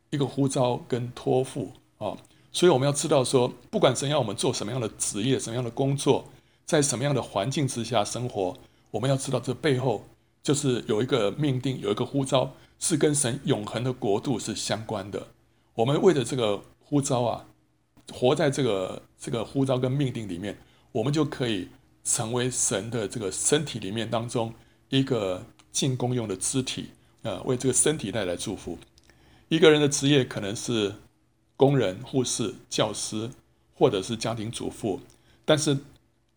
[0.10, 2.18] 一个呼召跟托付啊！
[2.52, 6.26] 所以我们要知道说，不管神要我们做什么样的职业、什么样的工作，
[6.70, 8.56] 在什么样的环境之下生活，
[8.92, 10.06] 我们要知道这背后
[10.44, 15.30] 就是有一个命定，有一个呼召，是跟神永恒的国度是相关的。
[15.74, 17.48] 我们为了这个呼召啊，
[18.14, 20.60] 活在这个这个呼召跟命定里面，
[20.92, 21.70] 我们就可以
[22.04, 24.54] 成为神的这个身体里面当中
[24.90, 26.92] 一个进攻用的肢体
[27.24, 28.78] 啊，呃，为这个身体带来祝福。
[29.48, 30.94] 一个人的职业可能是。
[31.58, 33.30] 工人、护士、教师，
[33.74, 35.02] 或者是家庭主妇，
[35.44, 35.78] 但是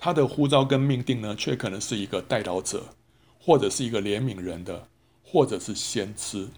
[0.04, 2.86] 他的呼召跟命定呢，却可能是一个代祷者，
[3.38, 4.88] 或者是一个怜悯人的，
[5.22, 6.48] 或者是先知，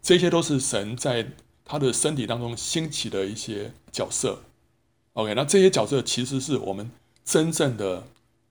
[0.00, 1.32] 这些都是神在
[1.64, 4.42] 他的身体当中兴起的一些角色。
[5.14, 6.88] OK，那这些角色其实是我们
[7.24, 8.06] 真正的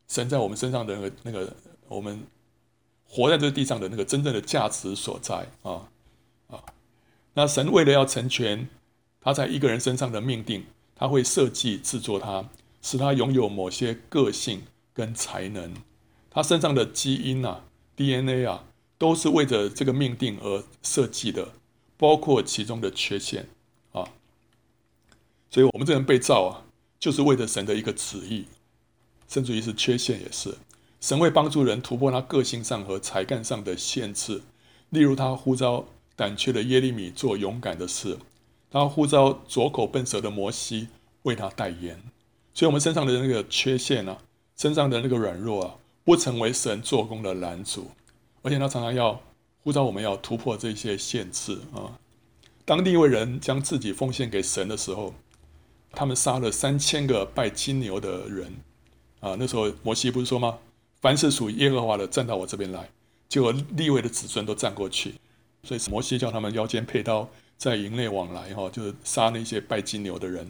[0.10, 1.56] 神在我们身上的那个那个
[1.88, 2.22] 我们
[3.06, 5.88] 活在这地上的那个真正的价值所在啊
[6.50, 6.62] 啊。
[7.36, 8.68] 那神为了要成全
[9.22, 12.50] 他在一个人身上的命定，他会设计制作他，
[12.82, 14.64] 使他拥有某些个性
[14.94, 15.74] 跟才能。
[16.30, 17.66] 他身上的基因啊
[17.96, 18.66] ，DNA 啊，
[18.98, 21.54] 都是为着这个命定而设计的，
[21.98, 23.50] 包括其中的缺陷
[23.92, 24.08] 啊。
[25.50, 26.66] 所以，我们这人被造啊，
[27.00, 28.46] 就是为了神的一个旨意，
[29.28, 30.56] 甚至于是缺陷也是。
[31.02, 34.42] 神会帮助人突破他个性上和才干上的限制，
[34.90, 38.18] 例如他呼召胆怯的耶利米做勇敢的事，
[38.70, 40.90] 他呼召拙口笨舌的摩西
[41.24, 42.04] 为他代言。
[42.60, 44.18] 所以，我们身上的那个缺陷啊，
[44.58, 47.90] 身上的那个软弱啊，不成为神做工的拦阻，
[48.42, 49.22] 而且他常常要
[49.64, 51.98] 呼召我们要突破这些限制啊。
[52.66, 55.14] 当利未人将自己奉献给神的时候，
[55.92, 58.54] 他们杀了三千个拜金牛的人
[59.22, 59.38] 啊。
[59.40, 60.58] 那时候摩西不是说吗？
[61.00, 62.90] 凡是属耶和华的，站到我这边来，
[63.30, 65.14] 结果立位的子孙都站过去，
[65.64, 70.46] 所以摩西叫他们腰间佩刀，在营内往来，哈，就是杀那些拜金牛的人。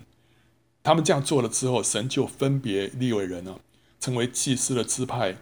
[0.83, 3.59] 他们这样做了之后，神就分别立为人呢，
[3.99, 5.35] 成为祭司的支派，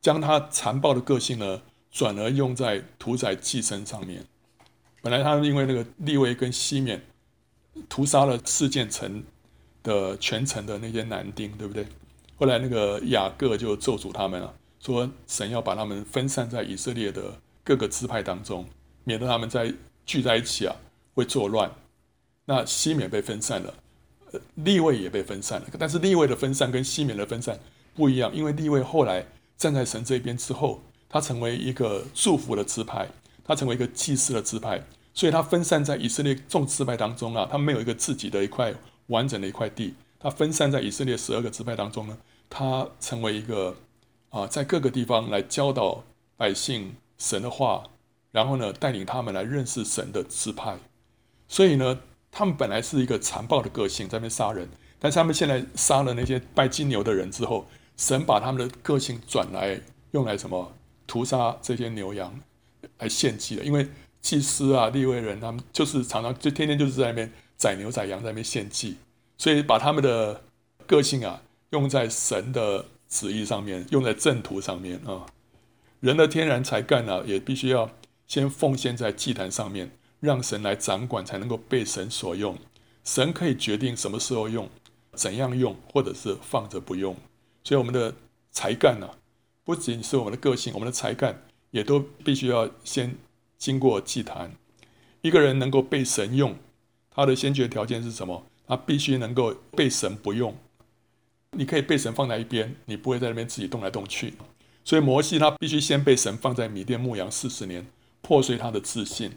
[0.00, 4.26] 将他残暴的个性呢，转而用在屠宰祭牲上面。
[5.00, 7.02] 本来他们因为那个立位跟西缅
[7.88, 9.24] 屠杀了示剑城
[9.82, 11.86] 的全城的那些男丁，对不对？
[12.36, 18.66] 后来那个雅各就咒诅他们了，说神要把他们分散在以色列的各个支派当中，
[19.04, 19.72] 免得他们在
[20.04, 20.76] 聚在一起啊
[21.14, 21.72] 会作乱。
[22.44, 23.74] 那西缅被分散了，
[24.54, 25.66] 利位也被分散了。
[25.78, 27.58] 但是利位的分散跟西缅的分散
[27.94, 33.08] 不一样，因为利位后来站在神这边之后，他成为一个祝福的支派，
[33.44, 38.74] 他成为一个祭司的支派，所以他分散在以色列众支派当中啊，他没有一个自己的一块
[39.08, 42.16] 完整的一块地，他分散在以色列十二个支派当中呢。
[42.54, 43.74] 他成为一个
[44.28, 46.04] 啊，在各个地方来教导
[46.36, 47.84] 百姓神的话，
[48.30, 50.76] 然后呢，带领他们来认识神的支派。
[51.48, 52.00] 所以呢，
[52.32, 54.68] 他们本来是一个残暴的个性，在那边杀人，
[54.98, 60.72] 但是他们现在杀了那些拜金牛的人之后，神把他们的个性转来用来什么？
[61.06, 62.40] 屠杀这些牛羊
[62.98, 63.64] 来献祭了。
[63.64, 63.86] 因为
[64.20, 68.96] 祭司啊、利未人，他们就是常常就天天就是在那边宰牛宰羊，在那边献祭，
[69.38, 70.42] 所以把他们的
[70.86, 71.42] 个性啊。
[71.72, 75.24] 用在神的旨意上面，用在正途上面啊。
[76.00, 77.90] 人的天然才干呢，也必须要
[78.26, 79.90] 先奉献在祭坛上面，
[80.22, 82.56] 让神来掌管，才能够被神所用。
[83.02, 84.70] 神可以决定什么时候用，
[85.14, 87.16] 怎样用，或者是放着不用。
[87.64, 88.14] 所以我们的
[88.52, 89.10] 才干呢，
[89.64, 93.16] 不仅是我们的个性，我们的才干也都必须要先
[93.58, 94.52] 经过祭坛。
[95.22, 96.56] 一个人能够被神用，
[97.10, 98.46] 他的先决条件是什么？
[98.68, 100.56] 他必须能够被神不用。
[101.50, 104.34] 你可以被神放在一边，你不会在那边自己动来动去。
[104.84, 107.86] 所以摩西他必须先被神放在米甸牧羊四十年，
[108.20, 109.32] 破碎他的自信，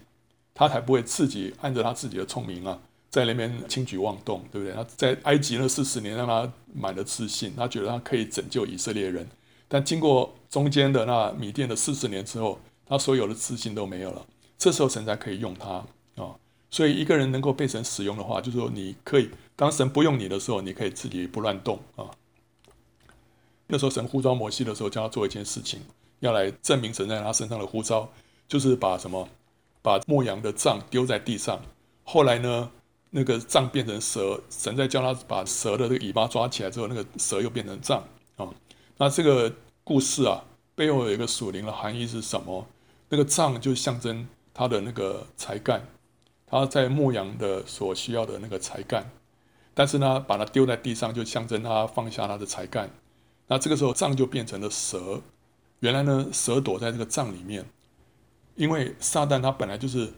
[0.55, 2.79] 他才不会自己按着他自己的聪明啊，
[3.11, 4.73] 在那边轻举妄动，对不对？
[4.73, 9.27] 他在埃及那四十年让他满了自信，他觉得他可以拯救以色列人。
[9.67, 14.25] 但经过中间的那米甸的四十年之后，他所有的自信都没有了。
[14.57, 16.35] 这时候神才可以用他啊。
[16.71, 19.29] 所以一个人能够被神使用的话，就是说你可以。
[19.55, 22.11] 当神不用你的时候，你可以自己不乱动啊。
[23.67, 25.79] 那时候神呼召摩西的时候，叫他做一件事情，
[26.19, 28.09] 要来证明神在他身上的呼召，
[28.47, 29.27] 就是把什么，
[29.85, 31.61] 把牧羊的杖丢在地上。
[32.03, 32.71] 后来呢，
[33.11, 38.03] 那个杖变成蛇，神在叫他把蛇的这个尾巴抓起来之后，那个蛇又变成杖
[38.35, 38.49] 啊。
[38.97, 40.43] 那这个故事啊，
[40.73, 42.65] 背后有一个属灵的含义是什么？
[43.09, 45.85] 那个杖就象征他的那个才干，
[46.47, 49.11] 他在牧羊的所需要的那个才干。
[49.75, 52.89] 但是呢，把它丢在地上，就象征他放下他的才干。
[53.47, 55.21] 那这个时候，杖就变成了蛇。
[55.81, 57.65] 原来呢，蛇躲在这个杖里面，
[58.55, 60.11] 因为撒旦他本来就是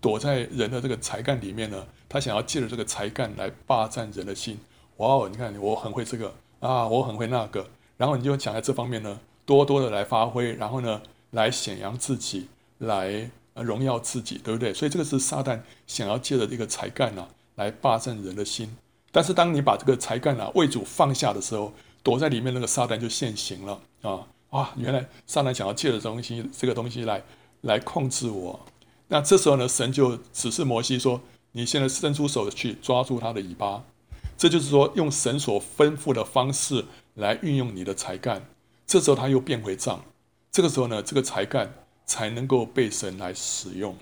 [0.00, 1.86] 躲在人的这个才干里面呢。
[2.08, 4.58] 他想要借着这个才干来霸占人的心。
[4.96, 14.74] 哇哦，你看我很会这个啊，我很会那个，然后你就想在这方面呢，多多的来发挥，然后呢，来显扬自己，来荣耀自己，对不对？
[14.74, 17.28] 所以这个是撒旦想要借着这个才干呢。
[17.56, 18.74] 来霸占人的心，
[19.12, 24.26] 但是当你把这个才干啊为主放下的时候，躲在里面那个撒旦就现形了啊！
[24.48, 27.22] 啊，原来撒旦想要借着东西，这个东西来
[27.62, 28.60] 来控制我。
[29.08, 31.20] 那这时候呢，神就指示摩西说
[31.52, 33.84] ：“你现在伸出手去抓住他的尾巴。”
[34.38, 38.46] 这就是说，用神所吩咐的方式来运用你的才干。
[38.86, 40.04] 这时候他又变回杖，
[40.50, 41.74] 这个时候呢，这个才干
[42.06, 43.96] 才能够被神来使用，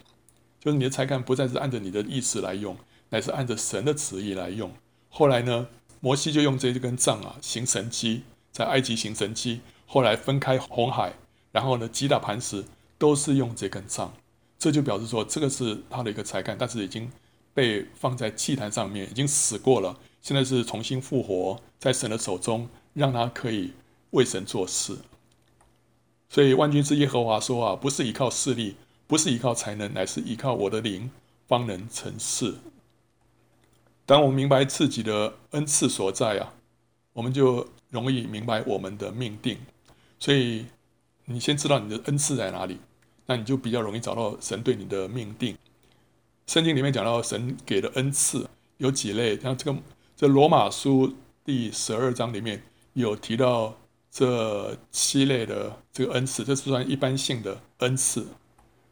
[0.60, 2.76] 就是你的才干不再是按着你的意思来用。
[3.10, 4.70] 乃是按着神的旨意来用。
[5.08, 5.66] 后来呢，
[6.00, 9.62] 摩西就用这根杖啊行神迹，在埃及行神迹。
[9.86, 11.14] 后来分开红海，
[11.50, 12.66] 然后呢击打磐石，
[12.98, 14.12] 都是用这根杖。
[14.58, 17.08] 这就表示说这个是他的一个才干，但是已经
[17.54, 23.72] 被放在祭坛上面，已经死过了，现在是重新复活在神的手中，让他可以
[24.10, 24.98] 为神做事。
[26.28, 28.74] 所以万军之耶和华说啊，不是依靠势力，
[29.06, 31.10] 不是依靠才能，乃是依靠我的灵，
[31.46, 32.56] 方能成事。
[34.04, 36.52] 当我们明白自己的恩赐所在啊，
[37.12, 39.56] 我们就容易明白我们的命定。
[40.18, 40.66] 所以
[41.26, 42.78] 你先知道你的恩赐在哪里，
[43.28, 45.56] 那你就比较容易找到神对你的命定。
[46.48, 49.78] 圣经里面讲到神给的恩赐有几类，像这个
[50.16, 51.14] 这罗马书
[51.44, 52.60] 第十二章里面
[52.94, 53.76] 有提到。
[54.10, 58.26] 这七类的这个恩赐，这是算一般性的恩赐。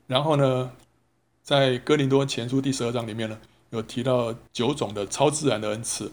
[0.07, 0.71] 然后呢，
[1.43, 6.13] 在哥林多前书第十二章里面呢，有提到九种的超自然的恩赐，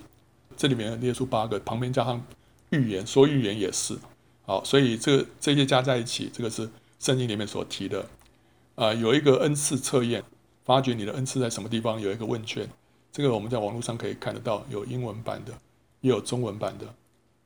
[0.56, 2.26] 这里面列出八个，旁边加上
[2.70, 4.00] 预言，说预言也是。
[4.46, 6.68] 好，所以这这些加在一起，这个是
[7.04, 8.08] 圣经里面所提的。
[8.76, 10.24] 啊、有一个恩赐测验，
[10.64, 12.68] 发觉你的恩赐在什么地方，有一个问卷，
[13.12, 15.52] 这个我们在网络上可以看得到，有英文版的，
[16.02, 16.86] 也有中文版的。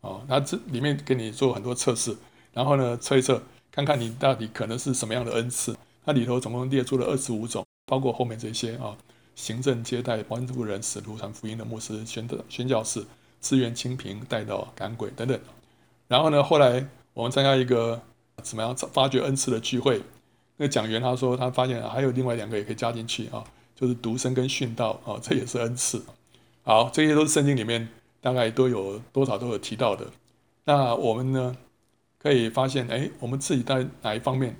[0.01, 2.16] 哦，那这里面给你做很多测试，
[2.53, 3.41] 然后呢，测一测，
[3.72, 5.76] 看看你到底可能是什么样的恩赐。
[6.05, 8.95] 它里头总共列出了二十五种，包括后面这些啊，
[9.36, 13.05] 行政接待、帮助人、使徒传福音的牧师、宣的宣教士、
[13.41, 15.38] 志愿清贫、带到、赶鬼等等。
[16.08, 18.01] 然后呢，后来我们参加一个
[18.43, 20.01] 怎么样发掘恩赐的聚会，
[20.57, 23.43] 那个讲员他说他发现还有另外两个也可以加进去啊，
[23.75, 26.03] 就是独身跟殉道啊，这也是恩赐。
[26.63, 27.88] 好，这些都是圣经里面。
[28.19, 30.05] 大概都有多少都有提到的，
[30.65, 31.55] 那我们呢，
[32.17, 34.57] 可以发现，哎，我们自己在哪一方面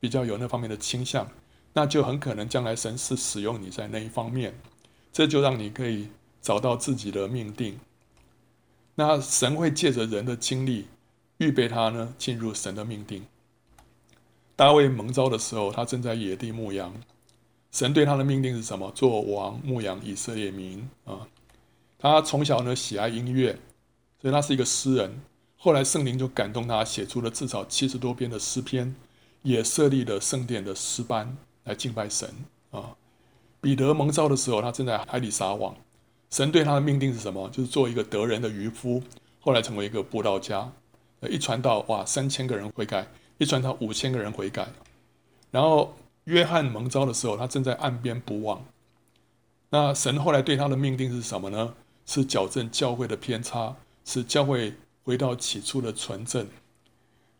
[0.00, 1.26] 比较有那方面的倾向，
[1.72, 4.58] 那就很可能将来神是使用你在那一方面，
[5.12, 6.08] 这就让你可以
[6.42, 7.78] 找到自己的命定。
[8.96, 10.86] 那神会借着人的经历
[11.38, 13.26] 预备他呢进入神的命定。
[14.54, 16.94] 大卫蒙召的时候，他正在野地牧羊，
[17.70, 18.90] 神对他的命定是什么？
[18.92, 21.28] 做王牧羊以色列民啊。
[21.98, 23.58] 他从小呢喜爱音乐，
[24.20, 25.20] 所以他是一个诗人。
[25.58, 28.94] 后来圣灵就感动他，写出了至少七十多篇的诗篇，
[29.42, 32.30] 也设立了圣殿的诗班来敬拜神
[32.70, 32.96] 啊。
[33.60, 35.74] 彼得蒙召的时候，他正在海里撒网，
[36.30, 37.48] 神对他的命定是什么？
[37.50, 39.02] 就是做一个得人的渔夫，
[39.40, 40.72] 后来成为一个布道家。
[41.22, 43.04] 一传到，哇，三千个人悔改；
[43.38, 44.68] 一传到，五千个人悔改。
[45.50, 45.94] 然后
[46.24, 48.64] 约翰蒙召的时候，他正在岸边捕网。
[49.70, 51.74] 那神后来对他的命定是什么呢？
[52.04, 56.46] 是矫正教会的偏差，使教会回到起初的纯正。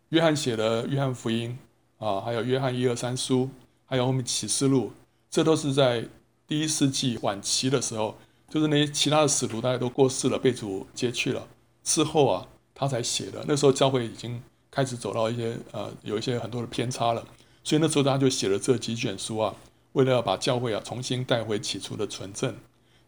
[0.09, 1.57] 约翰写的《约翰福音》
[2.05, 3.45] 啊，还有《约翰一二三书》，
[3.85, 4.87] 还有后面《启示录》，
[5.31, 6.05] 这都是在
[6.49, 8.17] 第一世纪晚期的时候，
[8.49, 11.47] 就是那些其他的使徒大家都过世了，被主接去了
[11.85, 13.45] 之后啊，他才写的。
[13.49, 17.27] 那时候教会已经开始走到一些呃，有一些很多的偏差了，
[17.65, 19.55] 所以那时候他就写了这几卷书啊，
[19.95, 22.55] 为了要把教会啊重新带回起初的纯正。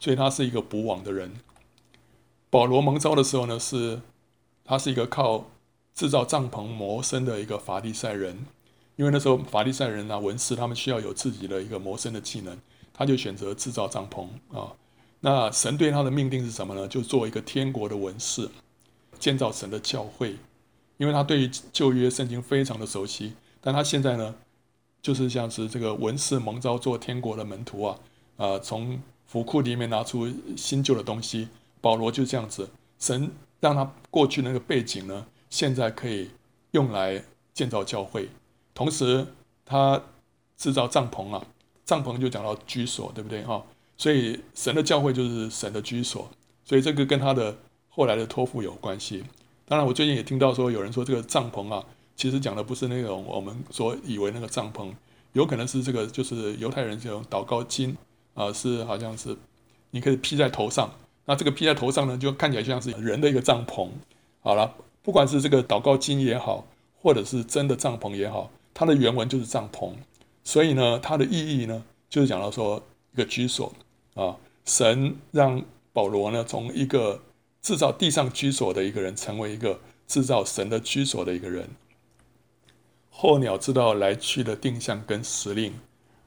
[0.00, 1.34] 所以他是一个补网的人。
[2.50, 4.00] 保罗蒙召的时候呢，是
[4.64, 5.46] 他是一个靠
[5.92, 8.46] 制造帐篷谋生的一个法利赛人，
[8.94, 12.56] 因为那时候法利赛人啊，文士他们需要有自己的一个谋生的技能，
[12.94, 14.72] 他就选择制造帐篷啊。
[15.18, 16.86] 那神对他的命定是什么呢？
[16.86, 18.48] 就做一个天国的文士，
[19.18, 20.36] 建造神的教会，
[20.96, 24.34] 因为他对于旧约圣经非常的熟悉，但他现在呢，
[25.02, 27.98] 就是像是这个文士蒙召做天国的门徒啊，
[28.36, 31.48] 啊，从府库里面拿出新旧的东西。
[31.80, 36.28] 保罗就这样子，神让他过去那个背景呢，现在可以
[36.72, 37.22] 用来
[37.54, 38.28] 建造教会。
[38.74, 39.24] 同时，
[39.64, 40.02] 他
[40.56, 41.46] 制造帐篷啊，
[41.84, 43.64] 帐篷就讲到居所，对不对哈？
[43.96, 46.28] 所以神的教会就是神的居所，
[46.64, 47.56] 所以这个跟他的
[47.98, 49.24] 后来的托付有关系。
[49.66, 51.84] 当然，我最近也听到说有人说这个帐篷啊，
[52.14, 54.92] 其实讲的不是那种我们所以为那个帐篷，
[55.32, 57.92] 有可能是这个就是犹太人这种祷告巾
[58.34, 59.36] 啊，是好像是
[59.90, 60.88] 你可以披在头上。
[61.24, 63.88] 那这个披在头上呢，就看起来像是人的一个帐篷。
[64.42, 64.72] 好了，
[65.02, 66.64] 不管是这个祷告巾也好，
[67.02, 69.90] 或者是真的帐篷也好，它的原文就是帐篷。
[70.44, 72.80] 所以呢，它的意义呢，就是讲到说
[73.12, 73.72] 一个居所
[74.14, 74.36] 啊。
[74.64, 75.60] 神让
[75.92, 77.20] 保罗呢，从一个
[77.62, 81.68] 制造地上居所的一个人，成为一个制造神的居所的一个人。
[83.10, 85.74] 候鸟知道来去的定向跟时令，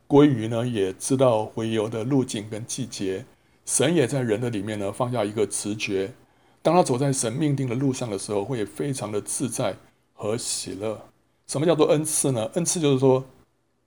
[0.08, 3.26] 鲑鱼呢也知道洄游的路径跟季节。
[3.66, 6.12] 神也在人的里面呢，放下一个直觉，
[6.62, 9.78] 当他走在神命定的路上的时候，会非常的自在
[10.14, 11.08] 和喜乐。
[11.48, 12.50] 什么叫做恩赐呢？
[12.56, 13.24] 恩赐就是说，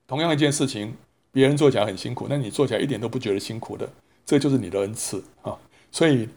[0.07, 0.95] 同样一件事情，
[1.32, 3.86] 别人做起来很辛苦，但你做起来一点都不觉得辛苦的，
[4.24, 5.59] 这就是你的恩赐啊。
[5.90, 6.28] 所以，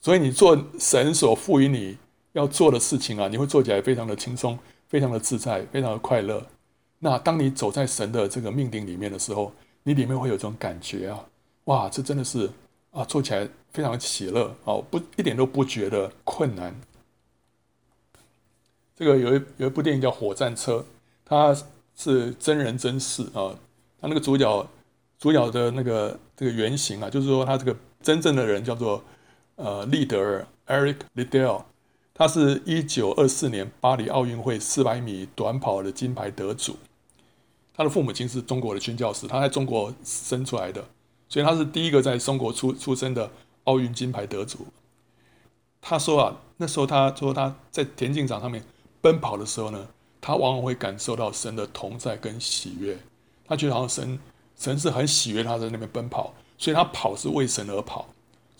[0.00, 1.98] 所以你做神所赋予你
[2.32, 6.46] 要做的事情啊，你会做起来非常的轻松，非常的自在，非常的快乐。
[6.98, 11.24] 那当你走在神的这个命定里面的时候，你里面会有这种感觉啊，
[11.64, 12.50] 哇，这真的是
[12.90, 16.74] 啊，做起来非常喜乐哦，不一点都不觉得困难。
[18.96, 20.78] 这个有一有一部电影叫《火战车》，
[21.24, 21.56] 它
[21.96, 23.54] 是真人真事啊，
[24.00, 24.68] 它那个主角
[25.18, 29.02] 主角的那个这个原型啊，就是说他这个真正的人叫做
[29.60, 31.64] 呃利德尔 Eric Liddell，
[32.14, 36.78] 他是一九二四年巴黎奥运会四百米短跑的金牌得主。
[37.74, 40.84] 他的父母亲是中国的宣教师，他在中国生出来的，
[41.28, 43.30] 所以他是第一个在中国出出生的
[43.64, 44.66] 奥运金牌得主。
[45.82, 48.64] 他说啊，那时候他说他在田径场上面
[49.00, 49.88] 奔跑的时候呢，
[50.20, 52.98] 他往往会感受到神的同在跟喜悦。
[53.46, 54.18] 他觉得好像神
[54.56, 58.08] 神是很喜悦他在那边奔跑，所以他跑是为神而跑。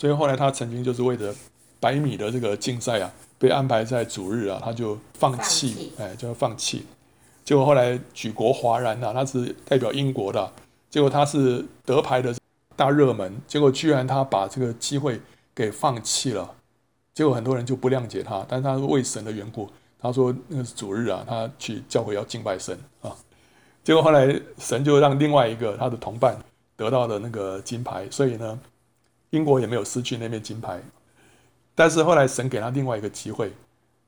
[0.01, 1.35] 所以后来他曾经就是为了
[1.79, 6.87] 百米的这个竞赛啊，被安排在主日啊，他就放弃，哎，就要放弃。
[7.45, 10.51] 结果后来举国哗然呐，他是代表英国的，
[10.89, 12.35] 结果他是得牌的
[12.77, 15.21] 大热门，结果居然他把这个机会
[15.55, 16.51] 给放弃了，
[17.13, 23.15] 结果很多人就不谅解他，但是他是为神的缘故，他说那个是主日啊，他去教会要敬拜神啊，
[23.85, 26.39] 结果后来神就让另外一个他的同伴
[26.75, 28.59] 得到了那个金牌，所以呢，
[29.31, 30.81] 英国也没有失去那面金牌，
[31.75, 33.53] 但是后来神给他另外一个机会，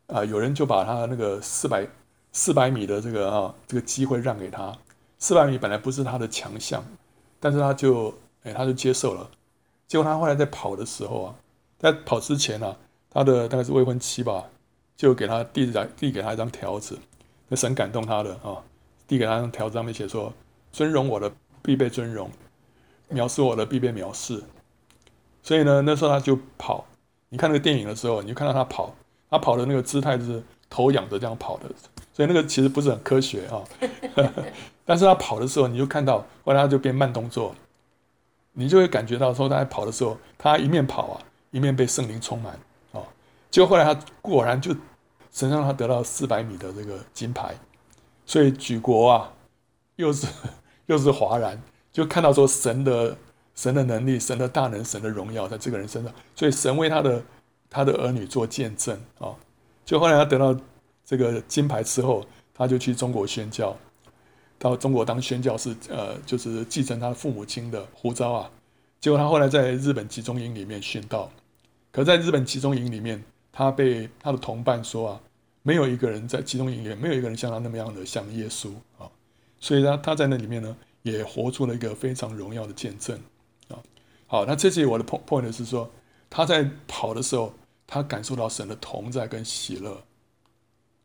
[0.06, 1.86] 啊，有人就把他那个四百。
[2.34, 4.74] 四百米的这个啊，这个机会让给他。
[5.18, 6.82] 四百米本来不是他的强项，
[7.38, 8.14] 但是他就
[8.44, 9.30] 哎，他就接受了。
[9.86, 11.34] 结果他后来在跑的时候啊，
[11.78, 12.76] 在跑之前呢、啊，
[13.10, 14.44] 他的大概是未婚妻吧，
[14.96, 16.98] 就给他递来递给他一张条子，
[17.48, 18.64] 那神感动他的啊，
[19.06, 20.32] 递给他一张条子上面写说：
[20.72, 22.30] 尊荣我的必被尊荣，
[23.10, 24.42] 藐视我的必被藐视。
[25.42, 26.84] 所以呢，那时候他就跑。
[27.28, 28.94] 你看那个电影的时候，你就看到他跑，
[29.30, 31.64] 他跑的那个姿态就是头仰着这样跑的。
[32.12, 33.64] 所以那个其实不是很科学啊，
[34.84, 37.54] 但是他跑的时候，你就看到后来他就变慢动作，
[38.52, 41.20] 你就会感觉到说他在跑的时候，他一面跑啊，
[41.52, 42.52] 一面被圣灵充满
[42.92, 43.00] 啊。
[43.50, 44.76] 结果后来他果然就
[45.30, 47.54] 神让他得到四百米的这个金牌，
[48.26, 49.32] 所以举国啊
[49.96, 50.26] 又是
[50.84, 51.58] 又是哗然，
[51.90, 53.16] 就看到说神的
[53.54, 57.22] 神的能力、神的大能、神的荣耀在这个人身上，所以神为他的
[57.68, 59.34] 他的儿女做见证啊。
[59.84, 60.58] 就后来他得到。
[61.04, 62.24] 这个金牌之后，
[62.54, 63.76] 他就去中国宣教，
[64.56, 68.50] 到中国当宣教士，呃，就是继承他父母亲的呼召啊。
[69.00, 71.30] 结果他后来在日本集中营里面宣道，
[71.90, 75.20] 可在日本集中营里面，他被他的同伴说啊，
[75.62, 79.10] 没有一个人在集中营里面，没有一个人像他那么样的像耶稣啊。
[79.58, 83.18] 所以他，他在那里面呢，也活出了一个非常荣耀的见证。
[84.32, 85.90] 好，那这次我的 point 是说，
[86.30, 87.52] 他在跑的时候，
[87.86, 90.04] 他感受到神的同在跟喜乐。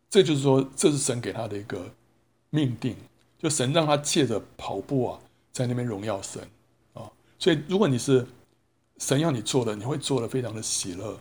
[0.09, 1.91] 这就是说，这是神给他的一个
[2.51, 2.95] 命定，
[3.37, 5.19] 就神让他借着跑步啊，
[5.51, 6.41] 在那边荣耀神
[6.93, 7.11] 啊。
[7.37, 8.25] 所以，如果你是
[8.97, 11.19] 神要你做的，你会做的非常的喜乐。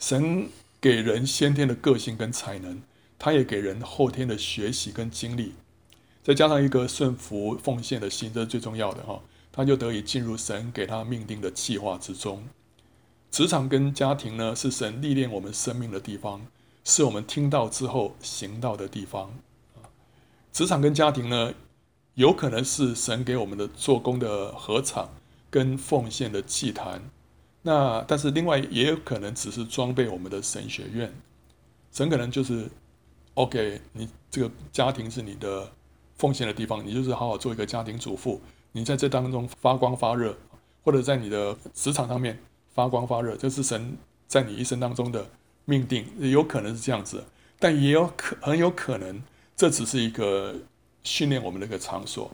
[0.00, 0.48] 神
[0.80, 2.82] 给人先天的个性跟才能，
[3.20, 5.52] 他也给人后天的学习跟经历，
[6.24, 9.22] 再加上一个顺服奉献的心，这是最重要的哈。
[9.56, 12.46] 他就得以进入神给他命定的计划之中。
[13.30, 16.46] 职场跟家庭呢，是神历练我们生命的地方。
[16.84, 19.32] 是我们听到之后行道的地方
[19.74, 19.90] 啊。
[20.52, 21.52] 职场跟家庭呢，
[22.14, 25.10] 有可能是神给我们的做工的合场
[25.50, 27.02] 跟奉献的祭坛。
[27.62, 31.12] 那但是另外也有可能只是装备我们的神学院。
[31.90, 32.68] 神可能就是
[33.34, 35.72] ，OK，你这个家庭是你的
[36.16, 38.40] 奉献的地方，你就是好好做一个家庭主妇。
[38.76, 40.36] 你在这当中发光发热，
[40.84, 42.38] 或者在你的职场上面
[42.74, 43.96] 发光发热，这是神
[44.28, 45.26] 在你一生当中的。
[45.68, 47.24] 命定有可能是这样子，
[47.58, 49.20] 但也有可很有可能，
[49.56, 50.54] 这只是一个
[51.02, 52.30] 训练我们的一个场所。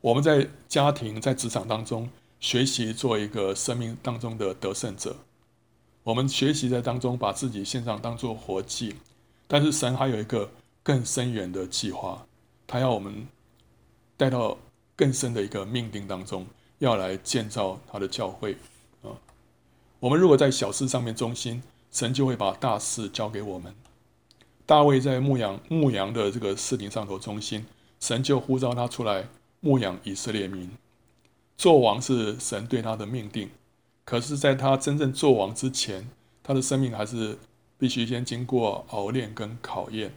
[0.00, 2.10] 我们在家庭、在职场当中
[2.40, 5.14] 学习做一个生命当中的得胜者。
[6.02, 8.96] 我们学习在当中把自己献上当做活祭，
[9.46, 10.50] 但是神还有一个
[10.82, 12.26] 更深远的计划，
[12.66, 13.28] 他要我们
[14.16, 14.58] 带到
[14.96, 16.46] 更深的一个命定当中，
[16.78, 18.56] 要来建造他的教会
[19.02, 19.10] 啊。
[20.00, 21.62] 我们如果在小事上面忠心。
[21.94, 23.72] 神就会把大事交给我们。
[24.66, 27.64] 大卫在牧羊牧羊的这个事情上头忠心，
[28.00, 29.28] 神就呼召他出来
[29.60, 30.68] 牧养以色列民。
[31.56, 33.48] 做王是神对他的命定，
[34.04, 36.10] 可是，在他真正做王之前，
[36.42, 37.38] 他的生命还是
[37.78, 40.12] 必须先经过熬炼跟考验。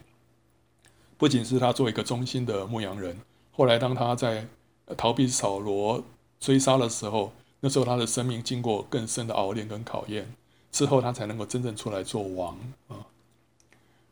[1.15, 3.19] 不仅是他做一个忠心的牧羊人，
[3.51, 4.47] 后来当他在
[4.95, 6.03] 逃避扫罗
[6.39, 10.31] 追杀的时候，那时候他的生命经过更深的熬炼跟考验。
[10.69, 13.07] 之后，他才能够真正出来做王啊！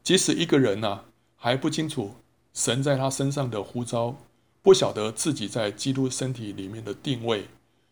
[0.02, 1.06] 即使一个人呢、啊、
[1.36, 2.16] 还不清楚
[2.54, 4.16] 神在他身上的呼召，
[4.64, 7.46] 不晓得自己在基督身体里面的定位，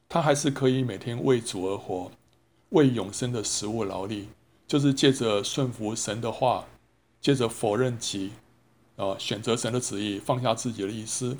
[0.09, 2.09] 他还是可以每天为主而活，
[2.69, 4.29] 为永生的食物劳力，
[4.65, 6.65] 就是借着顺服神的话，
[7.21, 8.31] 借着否认己，
[8.95, 11.37] 啊，选择神的旨意，放下自己的意思，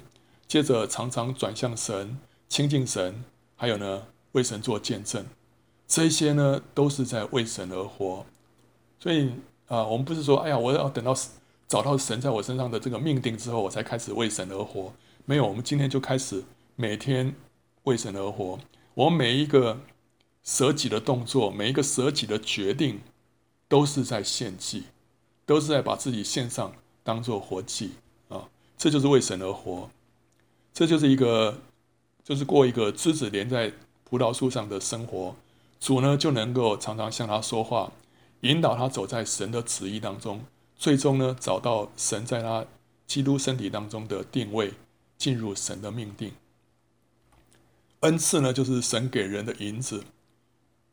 [0.48, 2.18] 接着常常转向神，
[2.48, 3.24] 亲近神，
[3.56, 5.26] 还有呢，为神做见证，
[5.88, 8.26] 这些呢，都是在为神而活。
[9.00, 9.32] 所以
[9.68, 11.16] 啊，我们不是说，哎呀，我要等到。
[11.66, 14.94] 找到神在我身上的这个命定之后，我才开始为神而活。
[15.26, 16.44] 没有，我们今天就开始
[16.76, 17.34] 每天
[17.86, 18.60] 为神而活。
[18.94, 19.80] 我每一个
[20.44, 23.02] 舍己的动作，每一个舍己的决定，
[23.68, 24.84] 都是在献祭，
[25.48, 27.94] 都是在把自己献上，当做活祭
[28.30, 28.48] 啊！
[28.78, 29.89] 这就是为神而活，
[30.74, 31.59] 这就是一个，
[32.24, 33.71] 就是过一个枝子连在
[34.03, 35.36] 葡萄树上的生活。
[35.80, 37.91] 主呢，就能够常常向他说话，
[38.41, 40.43] 引导他走在神的旨意当中。
[40.76, 42.65] 最终呢，找到神在他
[43.05, 44.74] 基督身体当中的定位，
[45.17, 46.32] 进入神的命定。
[47.99, 50.03] 恩赐呢，就是神给人的银子。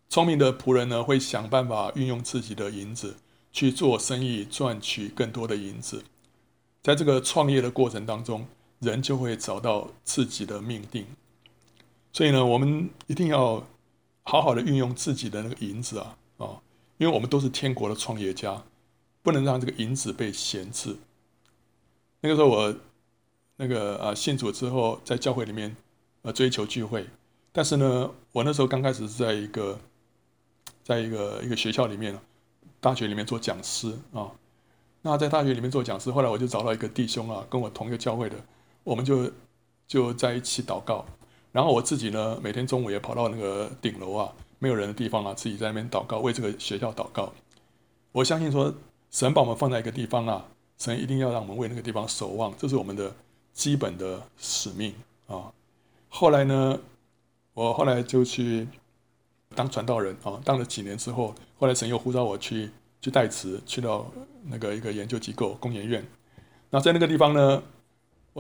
[0.09, 3.16] 聪明的仆人呢，会想办法运用自己的银子
[3.53, 6.05] 去做生意，赚取更多的银子。
[6.83, 8.47] 在这个创业的过程当中，
[8.81, 11.07] 人就会找到自己的命定。
[12.12, 13.66] 所以呢，我们一定要
[14.24, 16.61] 好好的运用自己的那个银子啊啊，
[16.99, 18.62] 因为我们都是天国的创业家。
[19.22, 20.97] 不能让这个银子被闲置。
[22.22, 22.74] 那个时候我
[23.57, 25.76] 那个啊信主之后，在教会里面
[26.22, 27.07] 呃追求聚会，
[27.53, 29.78] 但是呢，我那时候刚开始是在一个
[30.83, 32.18] 在一个一个学校里面，
[32.81, 34.33] 大学里面做讲师啊。
[35.03, 38.37] 那在大学里面做讲师，后来我就找到一个弟兄啊，跟我同一个教会的，
[38.91, 39.30] 我们就
[39.86, 41.05] 就在一起祷告。
[41.53, 47.32] 然后我自己呢，每天中午也跑到那个顶楼啊，没有人的地方啊，自己在那边祷告，为这个学校祷告。
[48.12, 48.74] 我相信说。
[49.12, 50.45] 神把我们放在一个地方啊，
[50.78, 53.12] 神一定要让我们为那个地方守望，这是我们的
[53.53, 54.95] 基本的使命
[55.26, 55.51] 啊。
[56.09, 56.78] 后来呢，
[57.53, 58.68] 我后来就去
[59.57, 62.70] 当传道人啊，当了几年之后，后来神又呼召我去
[63.03, 64.07] 去代词，去到
[64.45, 66.07] 那个一个研究机构工研院。
[66.70, 67.61] 那在那个地方呢，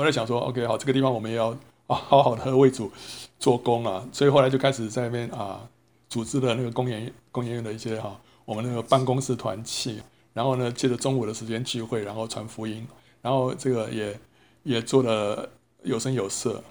[0.00, 1.50] 我在想说，OK，好，这个地方我们也要
[1.86, 2.90] 啊，好好的为主
[3.38, 4.02] 做工啊。
[4.10, 5.68] 所以后来就开始在那边啊，
[6.08, 10.00] 组织了那个工研工研院的一些哈、我们那个办公室团契。
[10.32, 12.86] 然后呢，借着中午的时间聚会，然后传福音，
[13.20, 14.18] 然后这个也
[14.62, 15.50] 也做的
[15.82, 16.64] 有声有色。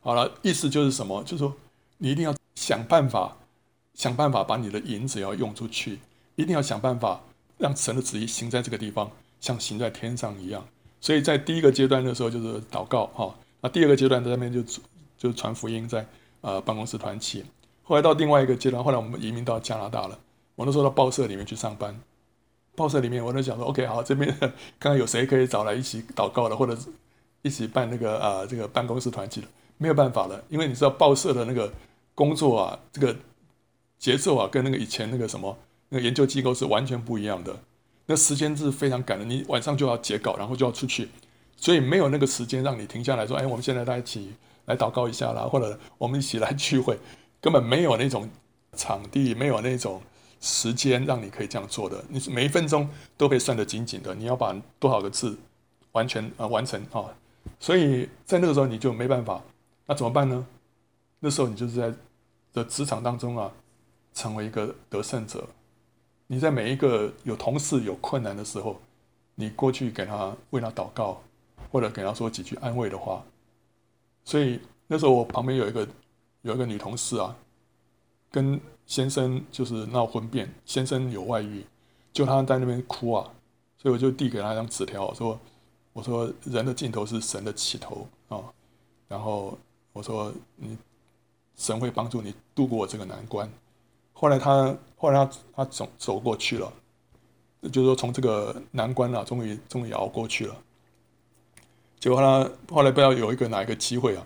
[0.00, 1.22] 好了，意思就是什么？
[1.22, 1.54] 就是说
[1.98, 3.36] 你一定要想办法，
[3.94, 6.00] 想办法把你的银子要用出去，
[6.34, 7.20] 一定要想办法
[7.58, 10.66] 让神的旨意行在这个地方，像行在天上一样。
[11.02, 14.62] 所以在第一个阶段的时候就是祷告哈，那第二个阶段在那边就
[15.18, 16.06] 就传福音在
[16.40, 17.44] 呃办公室团契。
[17.82, 20.18] 后来到另外一个阶段，后来我们移民到加拿大了，
[20.54, 21.94] 我那时候到报社里面去上班。
[22.74, 26.74] 报社里面，我在想说，OK，好，这边看看有谁可以找来一起祷告的，或者
[27.42, 29.46] 一起办那个啊、呃，这个办公室团契的，
[29.76, 31.70] 没有办法了，因为你知道报社的那个
[32.14, 33.14] 工作啊，这个
[33.98, 35.58] 节奏啊，跟那个以前那个什么
[35.90, 37.54] 那个研究机构是完全不一样的，
[38.06, 41.08] 那时间是非常赶的，你晚上就要截稿，然后就要出去，
[41.56, 44.32] 所以没有那个时间让你停下来说，哎，我们现在大家一起
[44.66, 46.98] 来祷告一下啦，或者我们一起来聚会，
[47.40, 48.28] 根本没有那种
[48.76, 50.00] 场地，没有那种。
[50.44, 54.12] 时间让你可以这样做的，你每一分钟都被算得紧紧的。
[54.12, 55.38] 你要把多少个字
[55.92, 57.04] 完全呃完成啊？
[57.60, 59.40] 所以在那个时候你就没办法，
[59.86, 60.44] 那怎么办呢？
[61.20, 61.94] 那时候你就是在
[62.52, 63.52] 的职场当中啊，
[64.12, 65.46] 成为一个得胜者。
[66.32, 68.80] 你在每一个有同事有困难的时候，
[69.34, 71.20] 你过去给他为他祷告，
[71.70, 73.22] 或者给他说几句安慰的话。
[74.24, 75.86] 所以那时候我旁边有一个
[76.40, 77.36] 有一个女同事啊，
[78.30, 78.58] 跟。
[78.84, 81.64] 先生就是闹婚变，先生有外遇，
[82.12, 83.30] 就她在那边哭啊，
[83.78, 85.38] 所以我就递给她一张纸条，说
[85.94, 88.42] ：“我说人的尽头是神的起头啊。”
[89.08, 89.56] 然后
[89.92, 90.76] 我说：“你
[91.56, 93.48] 神会帮助你度过这个难关。”
[94.22, 96.72] 后来他后来他他走走过去了，
[97.72, 100.54] 就是说从这个难关啊，终于终于熬过去了。
[101.98, 104.24] 结果他后来不知道有一个哪一个机会啊，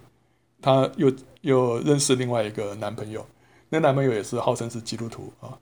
[0.61, 3.25] 他又又认识另外一个男朋友。
[3.71, 5.57] 那男朋友也是号称是基督徒啊，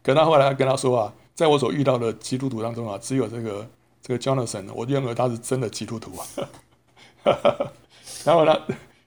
[0.00, 3.68] 可他后来跟他说啊，在我所遇到的基督徒当中啊，只有这个
[4.00, 6.22] 这个 Jonathan，我认为他是真的基督徒啊。
[8.24, 8.56] 然后他